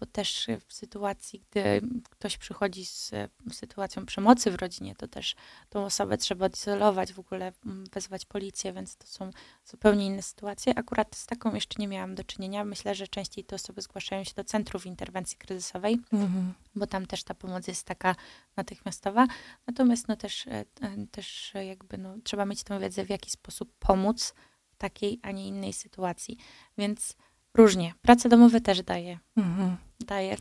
bo 0.00 0.06
też 0.06 0.46
w 0.66 0.74
sytuacji, 0.74 1.42
gdy 1.50 1.80
ktoś 2.10 2.38
przychodzi 2.38 2.86
z 2.86 3.10
sytuacją 3.52 4.06
przemocy 4.06 4.50
w 4.50 4.54
rodzinie, 4.54 4.94
to 4.94 5.08
też 5.08 5.34
tą 5.68 5.84
osobę 5.84 6.18
trzeba 6.18 6.46
odizolować, 6.46 7.12
w 7.12 7.18
ogóle 7.18 7.52
wezwać 7.92 8.24
policję, 8.24 8.72
więc 8.72 8.96
to 8.96 9.06
są 9.06 9.30
zupełnie 9.64 10.06
inne 10.06 10.22
sytuacje. 10.22 10.78
Akurat 10.78 11.16
z 11.16 11.26
taką 11.26 11.54
jeszcze 11.54 11.76
nie 11.78 11.88
miałam 11.88 12.14
do 12.14 12.24
czynienia. 12.24 12.64
Myślę, 12.64 12.94
że 12.94 13.08
częściej 13.08 13.44
te 13.44 13.56
osoby 13.56 13.82
zgłaszają 13.82 14.24
się 14.24 14.34
do 14.34 14.44
centrów 14.44 14.86
interwencji 14.86 15.38
kryzysowej, 15.38 15.98
mhm. 16.12 16.54
bo 16.74 16.86
tam 16.86 17.06
też 17.06 17.24
ta 17.24 17.34
pomoc 17.34 17.68
jest 17.68 17.86
taka 17.86 18.16
natychmiastowa. 18.56 19.26
Natomiast 19.66 20.08
no 20.08 20.16
też, 20.16 20.46
e, 20.46 20.64
też 21.10 21.52
jakby 21.66 21.98
no, 21.98 22.14
trzeba 22.24 22.44
mieć 22.44 22.64
tę 22.64 22.80
wiedzę, 22.80 23.04
w 23.04 23.10
jaki 23.10 23.30
sposób 23.30 23.72
pomóc 23.78 24.34
w 24.70 24.76
takiej, 24.76 25.20
a 25.22 25.30
nie 25.30 25.48
innej 25.48 25.72
sytuacji. 25.72 26.38
Więc 26.78 27.16
Różnie. 27.56 27.94
Prace 28.02 28.28
domowe 28.28 28.60
też 28.60 28.82
daję. 28.82 29.18
Mhm. 29.36 29.76
Daję. 30.06 30.36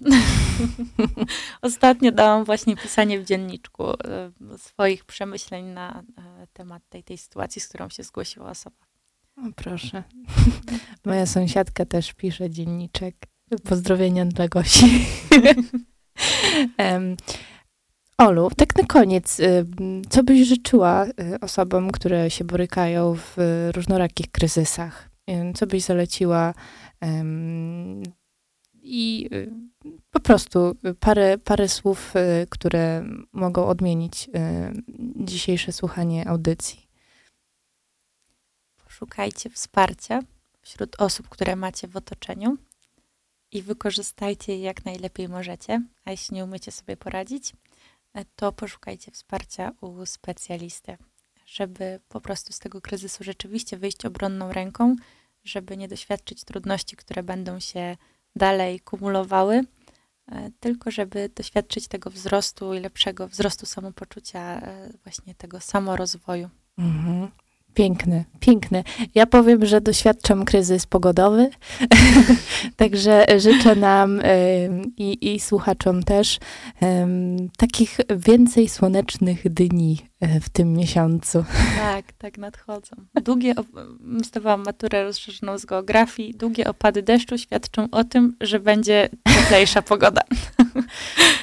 Ostatnio 1.61 2.11
dałam 2.11 2.45
właśnie 2.45 2.75
pisanie 2.75 3.19
w 3.19 3.25
dzienniczku 3.25 3.83
e, 3.91 4.31
swoich 4.57 5.05
przemyśleń 5.05 5.65
na 5.65 6.03
e, 6.17 6.47
temat 6.53 6.83
tej, 6.89 7.03
tej 7.03 7.17
sytuacji, 7.17 7.61
z 7.61 7.67
którą 7.67 7.89
się 7.89 8.03
zgłosiła 8.03 8.49
osoba. 8.49 8.75
O, 9.37 9.41
proszę. 9.55 10.03
Moja 11.05 11.25
sąsiadka 11.25 11.85
też 11.85 12.13
pisze 12.13 12.49
dzienniczek. 12.49 13.15
Pozdrowienia 13.63 14.25
dla 14.25 14.47
Gosi. 14.47 15.05
um, 16.79 17.17
Olu, 18.17 18.49
tak 18.57 18.75
na 18.75 18.83
koniec, 18.83 19.39
y, 19.39 19.65
co 20.09 20.23
byś 20.23 20.47
życzyła 20.47 21.05
y, 21.05 21.39
osobom, 21.41 21.91
które 21.91 22.29
się 22.29 22.43
borykają 22.43 23.15
w 23.15 23.37
różnorakich 23.75 24.31
kryzysach? 24.31 25.09
Co 25.55 25.67
byś 25.67 25.83
zaleciła 25.83 26.53
i 28.83 29.29
y, 29.33 29.51
po 30.11 30.19
prostu 30.19 30.75
parę, 30.99 31.37
parę 31.37 31.69
słów, 31.69 32.15
y, 32.15 32.47
które 32.49 33.05
mogą 33.31 33.67
odmienić 33.67 34.29
y, 34.29 34.31
dzisiejsze 35.15 35.71
słuchanie 35.71 36.27
audycji. 36.27 36.87
Poszukajcie 38.83 39.49
wsparcia 39.49 40.19
wśród 40.61 41.01
osób, 41.01 41.29
które 41.29 41.55
macie 41.55 41.87
w 41.87 41.97
otoczeniu 41.97 42.57
i 43.51 43.61
wykorzystajcie 43.61 44.57
je 44.57 44.63
jak 44.63 44.85
najlepiej 44.85 45.29
możecie. 45.29 45.81
A 46.05 46.11
jeśli 46.11 46.35
nie 46.35 46.43
umiecie 46.43 46.71
sobie 46.71 46.97
poradzić, 46.97 47.53
to 48.35 48.51
poszukajcie 48.51 49.11
wsparcia 49.11 49.71
u 49.81 50.05
specjalisty, 50.05 50.97
żeby 51.45 51.99
po 52.09 52.21
prostu 52.21 52.53
z 52.53 52.59
tego 52.59 52.81
kryzysu 52.81 53.23
rzeczywiście 53.23 53.77
wyjść 53.77 54.05
obronną 54.05 54.53
ręką 54.53 54.95
żeby 55.43 55.77
nie 55.77 55.87
doświadczyć 55.87 56.43
trudności, 56.43 56.95
które 56.95 57.23
będą 57.23 57.59
się 57.59 57.97
dalej 58.35 58.79
kumulowały, 58.79 59.61
e, 60.31 60.51
tylko 60.59 60.91
żeby 60.91 61.29
doświadczyć 61.35 61.87
tego 61.87 62.09
wzrostu 62.09 62.73
i 62.73 62.79
lepszego 62.79 63.27
wzrostu 63.27 63.65
samopoczucia, 63.65 64.39
e, 64.39 64.89
właśnie 65.03 65.35
tego 65.35 65.59
samorozwoju. 65.59 66.49
Mhm. 66.77 67.31
Piękne, 67.73 68.23
piękne. 68.39 68.83
Ja 69.15 69.25
powiem, 69.25 69.65
że 69.65 69.81
doświadczam 69.81 70.45
kryzys 70.45 70.85
pogodowy, 70.85 71.49
także 72.75 73.25
życzę 73.37 73.75
nam 73.75 74.21
i, 74.97 75.33
i 75.33 75.39
słuchaczom 75.39 76.03
też 76.03 76.39
takich 77.57 77.97
więcej 78.17 78.69
słonecznych 78.69 79.53
dni 79.53 79.97
e, 80.19 80.39
w 80.39 80.49
tym 80.49 80.73
miesiącu. 80.73 81.45
Tak, 81.77 82.05
tak 82.17 82.37
nadchodzą. 82.37 82.95
Długie, 83.23 83.53
zdawałam 84.25 84.63
maturę 84.65 85.03
rozszerzoną 85.03 85.57
z 85.57 85.65
geografii, 85.65 86.33
długie 86.33 86.67
opady 86.69 87.03
deszczu 87.03 87.37
świadczą 87.37 87.87
o 87.91 88.03
tym, 88.03 88.35
że 88.41 88.59
będzie 88.59 89.09
cieplejsza 89.35 89.81
pogoda. 89.81 90.21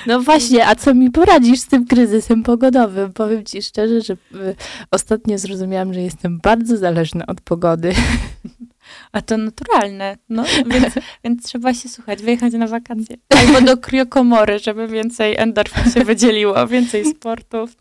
No 0.07 0.21
właśnie, 0.21 0.67
a 0.67 0.75
co 0.75 0.95
mi 0.95 1.11
poradzisz 1.11 1.61
z 1.61 1.67
tym 1.67 1.87
kryzysem 1.87 2.43
pogodowym? 2.43 3.13
Powiem 3.13 3.45
ci 3.45 3.63
szczerze, 3.63 4.01
że 4.01 4.13
y, 4.15 4.57
ostatnio 4.91 5.39
zrozumiałam, 5.39 5.95
że 5.95 6.01
jestem 6.01 6.39
bardzo 6.39 6.77
zależna 6.77 7.27
od 7.27 7.41
pogody. 7.41 7.95
A 9.13 9.23
to 9.23 9.37
naturalne, 9.37 10.17
no, 10.29 10.45
więc, 10.67 10.95
więc 11.25 11.45
trzeba 11.45 11.75
się 11.75 11.89
słuchać, 11.89 12.23
wyjechać 12.23 12.53
na 12.53 12.67
wakacje. 12.67 13.17
Albo 13.29 13.61
do 13.61 13.77
kriokomory, 13.77 14.59
żeby 14.59 14.89
więcej 14.89 15.37
endorfin 15.39 15.93
się 15.93 16.05
wydzieliło, 16.05 16.67
więcej 16.67 17.05
sportów. 17.05 17.77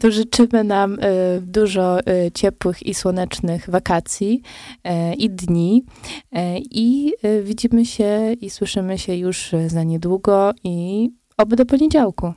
To 0.00 0.10
życzymy 0.10 0.64
nam 0.64 0.94
y, 0.94 0.98
dużo 1.40 2.00
y, 2.00 2.30
ciepłych 2.34 2.82
i 2.82 2.94
słonecznych 2.94 3.70
wakacji 3.70 4.42
y, 4.86 5.14
i 5.14 5.30
dni. 5.30 5.84
Y, 6.32 6.38
I 6.70 7.12
y, 7.24 7.42
widzimy 7.42 7.86
się 7.86 8.32
i 8.40 8.50
słyszymy 8.50 8.98
się 8.98 9.16
już 9.16 9.50
za 9.66 9.82
niedługo 9.82 10.52
i 10.64 11.08
oby 11.36 11.56
do 11.56 11.66
poniedziałku. 11.66 12.34